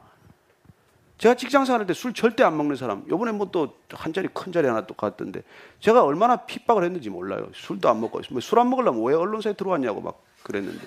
제가 1.19 1.35
직장 1.35 1.65
생활할 1.65 1.87
때 1.87 1.95
술 1.95 2.13
절대 2.15 2.45
안 2.45 2.57
먹는 2.57 2.77
사람. 2.77 3.05
요번에 3.09 3.33
뭐 3.33 3.51
또 3.51 3.75
한 3.91 4.13
자리 4.13 4.29
큰 4.29 4.53
자리 4.53 4.69
하나 4.69 4.87
또 4.87 4.95
갔던데 4.95 5.43
제가 5.81 6.05
얼마나 6.05 6.37
핍박을 6.47 6.85
했는지 6.85 7.11
몰라요. 7.11 7.49
술도 7.55 7.89
안 7.89 8.01
먹고 8.01 8.21
뭐 8.31 8.39
술 8.39 8.61
안 8.61 8.71
먹으려면 8.71 9.03
왜 9.05 9.15
언론사에 9.15 9.55
들어왔냐고 9.55 10.01
막 10.01 10.23
그랬는데 10.45 10.87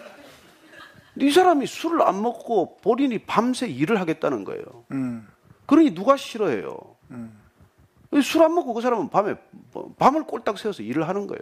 이 1.18 1.30
사람이 1.30 1.66
술을 1.68 2.02
안 2.04 2.22
먹고 2.22 2.78
본인이 2.78 3.18
밤새 3.20 3.68
일을 3.68 4.00
하겠다는 4.00 4.46
거예요. 4.46 4.64
음. 4.92 5.28
그러니 5.66 5.94
누가 5.94 6.16
싫어해요? 6.16 6.78
술안 8.24 8.54
먹고 8.56 8.74
그 8.74 8.82
사람은 8.82 9.10
밤에 9.10 9.36
밤을 9.98 10.24
꼴딱 10.24 10.58
새워서 10.58 10.84
일을 10.84 11.08
하는 11.10 11.28
거예요. 11.28 11.42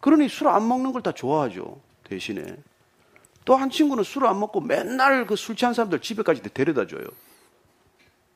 그러니 0.00 0.28
술 0.28 0.48
안 0.48 0.68
먹는 0.68 0.92
걸 0.92 1.00
다 1.02 1.12
좋아하죠. 1.12 1.80
대신에 2.04 2.44
또 3.46 3.56
한 3.56 3.70
친구는 3.70 4.04
술을 4.04 4.26
안 4.28 4.38
먹고 4.40 4.60
맨날 4.60 5.26
그 5.26 5.34
술 5.36 5.56
취한 5.56 5.72
사람들 5.72 6.00
집에까지 6.00 6.42
데려다 6.42 6.86
줘요. 6.86 7.04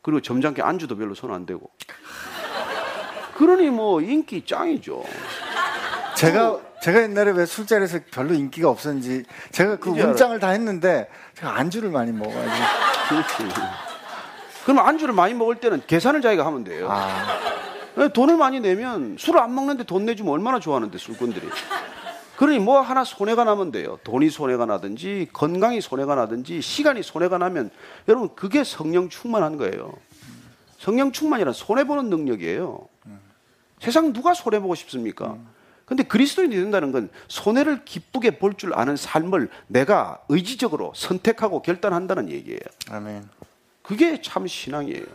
그리고 0.02 0.20
점잖게 0.20 0.62
안주도 0.62 0.96
별로 0.96 1.14
손 1.14 1.32
안 1.32 1.44
대고. 1.46 1.70
그러니 3.36 3.70
뭐 3.70 4.00
인기 4.00 4.44
짱이죠. 4.44 5.04
제가 6.16 6.58
제가 6.82 7.02
옛날에 7.02 7.30
왜 7.32 7.46
술자리에서 7.46 8.00
별로 8.10 8.34
인기가 8.34 8.68
없었는지 8.68 9.24
제가 9.52 9.76
그 9.76 9.90
문장을 9.90 10.38
다 10.40 10.48
했는데 10.50 11.08
제가 11.34 11.56
안주를 11.56 11.90
많이 11.90 12.12
먹어가지고 12.12 12.54
그렇지. 13.08 13.54
그럼 14.64 14.80
안주를 14.80 15.14
많이 15.14 15.34
먹을 15.34 15.56
때는 15.56 15.82
계산을 15.86 16.20
자기가 16.20 16.44
하면 16.46 16.64
돼요. 16.64 16.88
아, 16.90 18.08
돈을 18.12 18.36
많이 18.36 18.60
내면 18.60 19.16
술을 19.18 19.40
안 19.40 19.54
먹는데 19.54 19.84
돈 19.84 20.04
내주면 20.04 20.32
얼마나 20.32 20.58
좋아하는데 20.60 20.96
술꾼들이. 20.98 21.48
그러니 22.38 22.60
뭐 22.60 22.80
하나 22.80 23.02
손해가 23.02 23.42
나면 23.42 23.72
돼요. 23.72 23.98
돈이 24.04 24.30
손해가 24.30 24.64
나든지 24.64 25.28
건강이 25.32 25.80
손해가 25.80 26.14
나든지 26.14 26.62
시간이 26.62 27.02
손해가 27.02 27.36
나면 27.36 27.68
여러분 28.06 28.32
그게 28.36 28.62
성령 28.62 29.08
충만한 29.08 29.56
거예요. 29.56 29.92
성령 30.78 31.10
충만이란 31.10 31.52
손해 31.52 31.82
보는 31.82 32.08
능력이에요. 32.10 32.86
세상 33.80 34.12
누가 34.12 34.34
손해 34.34 34.60
보고 34.60 34.76
싶습니까? 34.76 35.36
근데 35.84 36.04
그리스도인이 36.04 36.54
된다는 36.54 36.92
건 36.92 37.10
손해를 37.26 37.84
기쁘게 37.84 38.38
볼 38.38 38.52
줄 38.56 38.72
아는 38.72 38.94
삶을 38.96 39.48
내가 39.66 40.20
의지적으로 40.28 40.92
선택하고 40.94 41.60
결단한다는 41.62 42.30
얘기예요. 42.30 42.60
아멘. 42.88 43.28
그게 43.82 44.22
참 44.22 44.46
신앙이에요. 44.46 45.06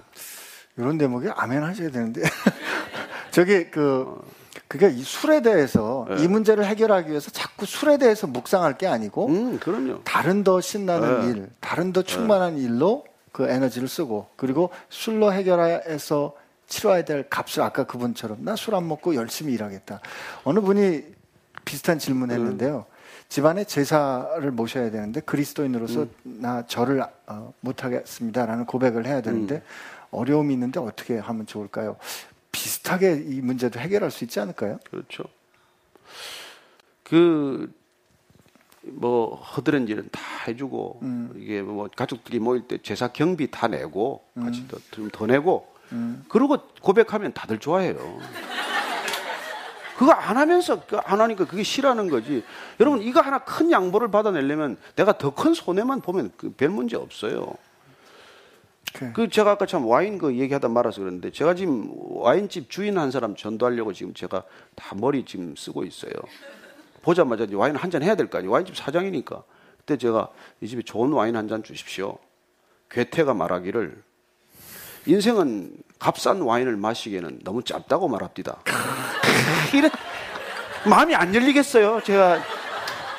이런 0.75 0.97
대목에 0.97 1.29
아멘 1.33 1.63
하셔야 1.63 1.89
되는데. 1.89 2.21
저기 3.31 3.71
그 3.71 4.21
그게 4.67 4.89
이 4.89 5.03
술에 5.03 5.41
대해서 5.41 6.05
네. 6.09 6.23
이 6.23 6.27
문제를 6.27 6.65
해결하기 6.65 7.09
위해서 7.09 7.31
자꾸 7.31 7.65
술에 7.65 7.97
대해서 7.97 8.27
묵상할 8.27 8.77
게 8.77 8.87
아니고 8.87 9.27
음, 9.27 9.59
그럼요. 9.59 10.03
다른 10.03 10.43
더 10.43 10.61
신나는 10.61 11.21
네. 11.21 11.27
일, 11.29 11.49
다른 11.59 11.91
더 11.93 12.01
충만한 12.01 12.57
일로 12.57 13.03
그 13.31 13.49
에너지를 13.49 13.87
쓰고 13.87 14.27
그리고 14.35 14.69
술로 14.89 15.33
해결해서 15.33 16.33
치러야 16.67 17.03
될 17.03 17.27
값을 17.29 17.61
아까 17.63 17.83
그분처럼 17.85 18.39
나 18.43 18.53
술 18.53 18.75
안 18.75 18.87
먹고 18.87 19.15
열심히 19.15 19.53
일하겠다. 19.53 19.99
어느 20.43 20.59
분이 20.59 21.03
비슷한 21.65 21.97
질문했는데요. 21.99 22.85
집안에 23.29 23.63
제사를 23.63 24.51
모셔야 24.51 24.91
되는데 24.91 25.19
그리스도인으로서 25.21 26.05
나 26.23 26.65
절을 26.67 27.03
어, 27.27 27.53
못하겠습니다라는 27.61 28.65
고백을 28.65 29.05
해야 29.07 29.21
되는데 29.21 29.63
어려움이 30.11 30.53
있는데 30.53 30.79
어떻게 30.79 31.17
하면 31.17 31.47
좋을까요? 31.47 31.95
비슷하게 32.53 33.23
이 33.27 33.41
문제도 33.41 33.77
해결할 33.79 34.09
수 34.11 34.23
있지 34.23 34.39
않을까요? 34.39 34.79
그렇죠. 34.89 35.25
그, 37.03 37.73
뭐, 38.83 39.35
허드렛 39.35 39.89
일은 39.89 40.07
다 40.11 40.21
해주고, 40.47 41.01
이게 41.37 41.61
뭐, 41.61 41.89
가족들이 41.93 42.39
모일 42.39 42.67
때 42.67 42.77
제사 42.81 43.09
경비 43.09 43.51
다 43.51 43.67
내고, 43.67 44.23
같이 44.39 44.65
더, 44.69 44.77
좀더 44.91 45.25
내고, 45.27 45.67
그러고 46.29 46.57
고백하면 46.81 47.33
다들 47.33 47.59
좋아해요. 47.59 48.19
그거 49.97 50.11
안 50.11 50.37
하면서, 50.37 50.85
그안 50.85 51.21
하니까 51.21 51.45
그게 51.45 51.63
싫어하는 51.63 52.09
거지. 52.09 52.43
여러분, 52.79 53.01
이거 53.01 53.21
하나 53.21 53.39
큰 53.39 53.71
양보를 53.71 54.09
받아내려면 54.11 54.77
내가 54.95 55.17
더 55.17 55.31
큰 55.31 55.53
손해만 55.53 56.01
보면 56.01 56.31
그 56.37 56.51
별 56.51 56.69
문제 56.69 56.95
없어요. 56.95 57.53
그- 58.93 59.11
그 59.13 59.29
제가 59.29 59.51
아까 59.51 59.65
참 59.65 59.85
와인 59.87 60.17
그 60.17 60.35
얘기하다 60.37 60.67
말아서 60.69 61.01
그랬는데 61.01 61.31
제가 61.31 61.55
지금 61.55 61.89
와인집 61.97 62.69
주인 62.69 62.97
한 62.97 63.09
사람 63.11 63.35
전도하려고 63.35 63.91
지금 63.93 64.13
제가 64.13 64.43
다 64.75 64.95
머리 64.97 65.25
지금 65.25 65.55
쓰고 65.55 65.83
있어요. 65.83 66.11
보자마자 67.01 67.43
이제 67.45 67.55
와인 67.55 67.75
한 67.75 67.89
잔 67.91 68.01
해야 68.03 68.15
될 68.15 68.29
거 68.29 68.37
아니에요. 68.37 68.51
와인집 68.51 68.75
사장이니까. 68.77 69.43
그때 69.79 69.97
제가 69.97 70.29
이 70.61 70.67
집에 70.67 70.81
좋은 70.83 71.11
와인 71.11 71.35
한 71.35 71.47
잔 71.49 71.63
주십시오. 71.63 72.17
괴테가 72.89 73.33
말하기를 73.33 74.01
인생은 75.07 75.75
값싼 75.99 76.41
와인을 76.41 76.77
마시기에는 76.77 77.39
너무 77.43 77.63
짧다고 77.63 78.07
말합니다. 78.07 78.61
이래 79.73 79.89
마음이 80.87 81.15
안 81.15 81.33
열리겠어요. 81.33 82.01
제가 82.03 82.41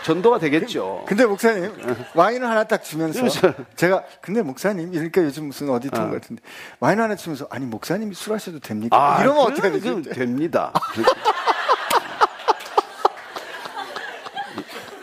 전도가 0.04 0.38
되겠죠. 0.38 1.04
근데 1.08 1.24
목사님 1.24 1.72
와인을 2.14 2.46
하나 2.46 2.64
딱 2.64 2.84
주면서 2.84 3.20
그래서- 3.20 3.54
제가 3.74 4.04
근데 4.20 4.42
목사님 4.42 4.92
이러니까 4.92 5.22
요즘 5.22 5.46
무슨 5.46 5.70
어디턴 5.70 6.10
같은데 6.12 6.42
와인 6.78 7.00
하나 7.00 7.16
주면서 7.16 7.46
아니 7.50 7.64
목사님이 7.64 8.14
술 8.14 8.34
하셔도 8.34 8.58
됩니까? 8.60 9.18
이러면 9.22 9.42
어떻게 9.42 9.68
아, 9.68 9.70
되지? 9.72 10.02
됩니다. 10.10 10.72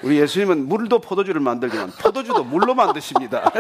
우리 0.04 0.20
예수님은 0.20 0.68
물도 0.68 1.00
포도주를 1.02 1.42
만들지만 1.42 1.92
포도주도 2.00 2.44
물로 2.44 2.76
만드십니다. 2.76 3.52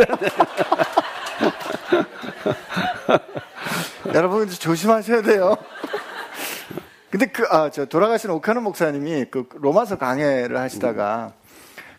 여러분 4.13 4.47
조심하셔야 4.49 5.21
돼요. 5.23 5.56
근데 7.12 7.26
그 7.28 7.43
아 7.52 7.69
저 7.69 7.86
돌아가신 7.86 8.30
오카노 8.30 8.62
목사님이 8.62 9.26
그 9.32 9.47
로마서 9.54 9.97
강해를 9.97 10.58
하시다가 10.58 11.34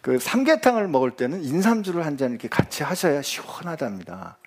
그 0.00 0.18
삼계탕을 0.18 0.88
먹을 0.88 1.12
때는 1.12 1.44
인삼주를 1.44 2.04
한 2.06 2.16
잔 2.16 2.30
이렇게 2.30 2.48
같이 2.48 2.82
하셔야 2.82 3.22
시원하답니다. 3.22 4.38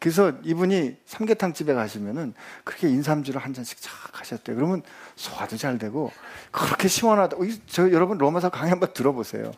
그래서 0.00 0.32
이분이 0.44 0.96
삼계탕 1.06 1.52
집에 1.54 1.74
가시면은 1.74 2.32
그렇게 2.64 2.88
인삼주를 2.88 3.40
한 3.40 3.52
잔씩 3.52 3.80
쫙 3.82 3.90
하셨대요. 4.12 4.56
그러면 4.56 4.82
소화도 5.16 5.56
잘 5.56 5.76
되고 5.78 6.10
그렇게 6.52 6.88
시원하다. 6.88 7.36
이- 7.44 7.60
저 7.66 7.90
여러분 7.92 8.16
로마서 8.18 8.48
강의 8.48 8.70
한번 8.70 8.92
들어보세요. 8.92 9.52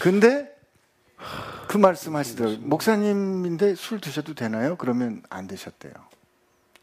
근데 0.00 0.54
그 1.68 1.78
말씀 1.78 2.14
하시더라고요. 2.14 2.58
목사님인데 2.60 3.74
술 3.74 4.00
드셔도 4.00 4.34
되나요? 4.34 4.76
그러면 4.76 5.22
안 5.30 5.46
되셨대요. 5.46 5.92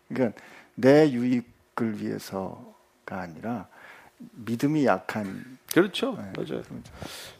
그러니까 0.09 0.39
내 0.75 1.09
유익을 1.11 2.01
위해서가 2.01 2.70
아니라 3.19 3.67
믿음이 4.17 4.85
약한 4.85 5.57
그렇죠. 5.73 6.11
맞아요. 6.13 6.61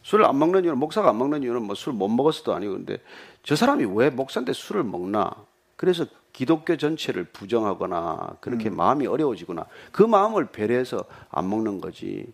술을 0.02 0.24
안 0.24 0.38
먹는 0.38 0.64
이유는 0.64 0.78
목사가 0.78 1.10
안 1.10 1.18
먹는 1.18 1.42
이유는 1.42 1.62
뭐 1.62 1.72
술 1.74 1.94
못 1.96 2.08
먹었어도 2.08 2.54
아니고 2.54 2.72
근데 2.74 2.98
저 3.42 3.54
사람이 3.56 3.84
왜 3.94 4.10
목사인데 4.10 4.52
술을 4.52 4.82
먹나? 4.84 5.30
그래서 5.76 6.06
기독교 6.32 6.76
전체를 6.76 7.24
부정하거나 7.24 8.36
그렇게 8.40 8.70
마음이 8.70 9.06
어려워지거나 9.06 9.66
그 9.92 10.02
마음을 10.02 10.46
배려해서 10.46 11.04
안 11.30 11.48
먹는 11.50 11.80
거지. 11.80 12.32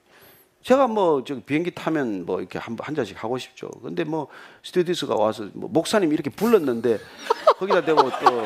제가 0.62 0.86
뭐 0.86 1.24
저기 1.24 1.40
비행기 1.42 1.72
타면 1.72 2.26
뭐 2.26 2.40
이렇게 2.40 2.58
한, 2.58 2.76
한 2.80 2.94
잔씩 2.94 3.22
하고 3.22 3.38
싶죠. 3.38 3.68
근데 3.82 4.04
뭐 4.04 4.28
스튜디스가 4.62 5.14
와서 5.14 5.48
뭐 5.54 5.68
목사님 5.72 6.12
이렇게 6.12 6.30
불렀는데 6.30 6.98
거기다 7.58 7.84
대고 7.84 8.02
또 8.02 8.44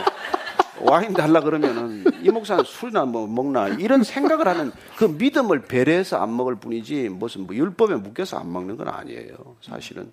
와인 0.82 1.12
달라 1.12 1.40
그러면은 1.40 2.04
이 2.22 2.30
목사는 2.30 2.64
술이나 2.64 3.04
뭐 3.04 3.26
먹나 3.26 3.68
이런 3.68 4.02
생각을 4.02 4.48
하는 4.48 4.72
그 4.96 5.04
믿음을 5.04 5.62
배려해서 5.62 6.18
안 6.20 6.36
먹을 6.36 6.56
뿐이지 6.56 7.08
무슨 7.08 7.46
뭐 7.46 7.54
율법에 7.54 7.94
묶여서 7.96 8.38
안 8.38 8.52
먹는 8.52 8.76
건 8.76 8.88
아니에요 8.88 9.36
사실은. 9.60 10.12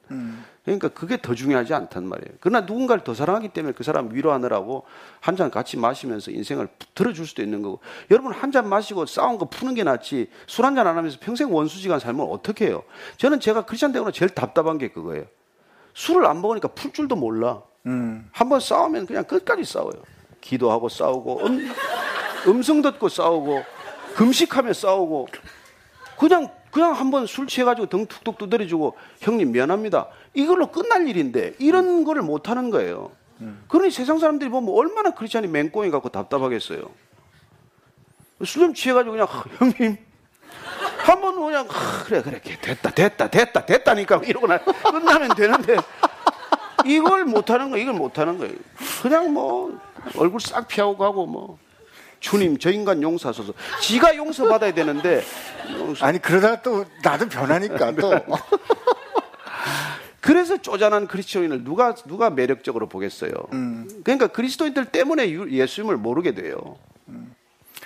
그러니까 0.63 0.89
그게 0.89 1.19
더 1.21 1.33
중요하지 1.33 1.73
않단 1.73 2.05
말이에요. 2.07 2.37
그러나 2.39 2.65
누군가를 2.65 3.03
더 3.03 3.13
사랑하기 3.15 3.49
때문에 3.49 3.73
그 3.73 3.83
사람 3.83 4.13
위로하느라고 4.13 4.83
한 5.19 5.35
잔 5.39 5.49
같이 5.49 5.77
마시면서 5.77 6.31
인생을 6.31 6.67
들어줄 6.93 7.25
수도 7.25 7.41
있는 7.41 7.61
거고. 7.61 7.79
여러분 8.11 8.31
한 8.33 8.51
잔 8.51 8.67
마시고 8.67 9.05
싸운 9.05 9.37
거 9.37 9.45
푸는 9.49 9.73
게 9.75 9.83
낫지 9.83 10.29
술 10.47 10.65
한 10.65 10.75
잔 10.75 10.85
안 10.87 10.97
하면서 10.97 11.17
평생 11.21 11.51
원수지간 11.53 11.99
살면 11.99 12.27
어떻게 12.29 12.67
해요? 12.67 12.83
저는 13.17 13.39
제가 13.39 13.65
크리스찬 13.65 13.91
되고 13.91 14.11
제일 14.11 14.29
답답한 14.29 14.77
게 14.77 14.89
그거예요. 14.89 15.25
술을 15.93 16.25
안 16.25 16.41
먹으니까 16.41 16.67
풀 16.69 16.91
줄도 16.91 17.15
몰라. 17.15 17.61
한번 18.31 18.59
싸우면 18.59 19.05
그냥 19.07 19.23
끝까지 19.23 19.63
싸워요. 19.63 19.93
기도하고 20.41 20.89
싸우고 20.89 21.45
음, 21.47 21.71
음성 22.47 22.81
듣고 22.81 23.09
싸우고 23.09 23.63
금식하며 24.15 24.73
싸우고 24.73 25.27
그냥 26.17 26.49
그냥 26.71 26.93
한번 26.93 27.25
술 27.25 27.47
취해가지고 27.47 27.87
등 27.87 28.05
툭툭 28.05 28.37
두드려주고 28.37 28.95
형님 29.21 29.51
미안합니다. 29.51 30.07
이걸로 30.33 30.67
끝날 30.67 31.07
일인데 31.07 31.55
이런 31.59 32.03
거를 32.03 32.21
못 32.21 32.49
하는 32.49 32.69
거예요. 32.69 33.11
그러니 33.69 33.89
세상 33.89 34.19
사람들이 34.19 34.49
보면 34.49 34.73
얼마나 34.75 35.11
크리스찬이 35.11 35.47
맹꽁이 35.47 35.89
갖고 35.91 36.09
답답하겠어요. 36.09 36.81
술 38.45 38.61
좀 38.65 38.73
취해가지고 38.73 39.13
그냥 39.13 39.27
아, 39.29 39.43
형님 39.57 39.97
한 40.99 41.21
번 41.21 41.35
그냥 41.35 41.67
아, 41.69 42.03
그래 42.05 42.21
그래 42.21 42.39
됐다 42.61 42.91
됐다 42.91 43.29
됐다 43.29 43.65
됐다니까 43.65 44.21
이러고 44.25 44.47
나 44.47 44.57
끝나면 44.59 45.29
되는데 45.35 45.77
이걸 46.85 47.25
못하는 47.25 47.71
거 47.71 47.77
이걸 47.77 47.93
못하는 47.93 48.37
거예요. 48.37 48.53
그냥 49.01 49.33
뭐 49.33 49.79
얼굴 50.17 50.39
싹 50.41 50.67
피하고 50.67 50.97
가고 50.97 51.25
뭐 51.25 51.57
주님 52.19 52.57
저 52.57 52.69
인간 52.71 53.01
용서하소서. 53.01 53.53
지가 53.81 54.15
용서 54.17 54.47
받아야 54.47 54.73
되는데 54.73 55.23
아니 56.01 56.19
그러다가 56.19 56.61
또 56.61 56.85
나도 57.03 57.29
변하니까 57.29 57.91
또 57.93 58.11
그래서 60.21 60.61
쪼잔한 60.61 61.07
그리스도인을 61.07 61.63
누가 61.63 61.95
누가 61.95 62.29
매력적으로 62.29 62.87
보겠어요. 62.89 63.31
그러니까 64.03 64.27
그리스도인들 64.27 64.85
때문에 64.85 65.29
유- 65.31 65.49
예수님을 65.49 65.97
모르게 65.97 66.33
돼요. 66.35 66.77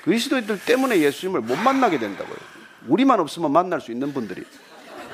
그리스도인들 0.03 0.59
때문에 0.65 0.99
예수님을 0.99 1.41
못 1.41 1.55
만나게 1.57 1.99
된다고요. 1.99 2.35
우리만 2.87 3.19
없으면 3.19 3.51
만날 3.51 3.79
수 3.79 3.91
있는 3.91 4.13
분들이. 4.13 4.43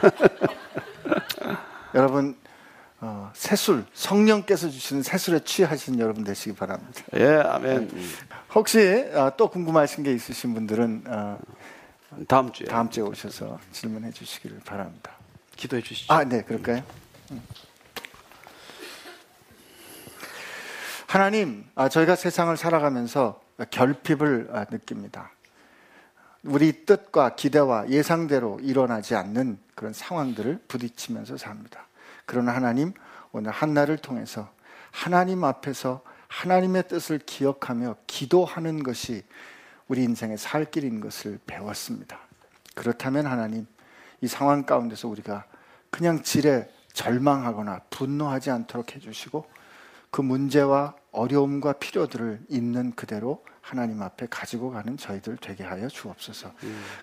여러분 1.93 2.35
어, 3.01 3.31
새술 3.33 3.85
성령께서 3.93 4.69
주시는 4.69 5.03
새술에 5.03 5.39
취하신 5.39 5.99
여러분 5.99 6.23
되시기 6.23 6.55
바랍니다. 6.55 7.01
예, 7.15 7.41
아멘. 7.45 7.89
혹시 8.53 8.79
어, 9.13 9.31
또 9.37 9.49
궁금하신 9.49 10.03
게 10.03 10.13
있으신 10.13 10.53
분들은 10.53 11.03
어, 11.07 11.39
다음 12.27 12.51
주에 12.51 12.67
다음 12.67 12.89
주에 12.89 13.03
오셔서 13.03 13.57
질문해 13.71 14.11
주시기를 14.11 14.59
바랍니다. 14.65 15.11
기도해 15.55 15.81
주시죠. 15.81 16.13
아, 16.13 16.23
네, 16.23 16.41
그럴까요? 16.43 16.83
음. 17.31 17.41
하나님, 21.07 21.65
아, 21.75 21.89
저희가 21.89 22.15
세상을 22.15 22.55
살아가면서 22.55 23.41
결핍을 23.71 24.49
아, 24.53 24.65
느낍니다. 24.69 25.31
우리 26.43 26.85
뜻과 26.85 27.35
기대와 27.35 27.89
예상대로 27.89 28.59
일어나지 28.61 29.15
않는 29.15 29.57
그런 29.75 29.91
상황들을 29.91 30.63
부딪히면서 30.67 31.37
삽니다. 31.37 31.88
그러나 32.29 32.53
하나님, 32.53 32.93
오늘 33.31 33.49
한날을 33.49 33.97
통해서 33.97 34.51
하나님 34.91 35.43
앞에서 35.43 36.03
하나님의 36.27 36.87
뜻을 36.87 37.17
기억하며 37.17 37.95
기도하는 38.05 38.83
것이 38.83 39.23
우리 39.87 40.03
인생의 40.03 40.37
살 40.37 40.65
길인 40.65 40.99
것을 40.99 41.39
배웠습니다. 41.47 42.19
그렇다면 42.75 43.25
하나님 43.25 43.65
이 44.21 44.27
상황 44.27 44.63
가운데서 44.63 45.07
우리가 45.07 45.45
그냥 45.89 46.21
지레 46.21 46.69
절망하거나 46.93 47.79
분노하지 47.89 48.51
않도록 48.51 48.95
해주시고 48.95 49.47
그 50.11 50.21
문제와 50.21 50.93
어려움과 51.11 51.73
필요들을 51.73 52.41
있는 52.47 52.91
그대로 52.91 53.43
하나님 53.61 54.03
앞에 54.03 54.27
가지고 54.29 54.69
가는 54.69 54.97
저희들 54.97 55.37
되게 55.37 55.63
하여 55.63 55.87
주옵소서. 55.87 56.51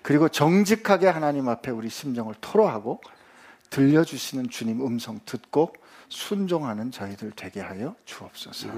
그리고 0.03 0.29
정직하게 0.29 1.09
하나님 1.09 1.49
앞에 1.49 1.73
우리 1.73 1.89
심정을 1.89 2.37
토로하고 2.41 3.01
들려주시는 3.71 4.51
주님 4.51 4.85
음성 4.87 5.21
듣고 5.25 5.73
순종하는 6.09 6.91
저희들 6.91 7.33
되게 7.37 7.61
하여 7.61 7.95
주옵소서. 8.05 8.69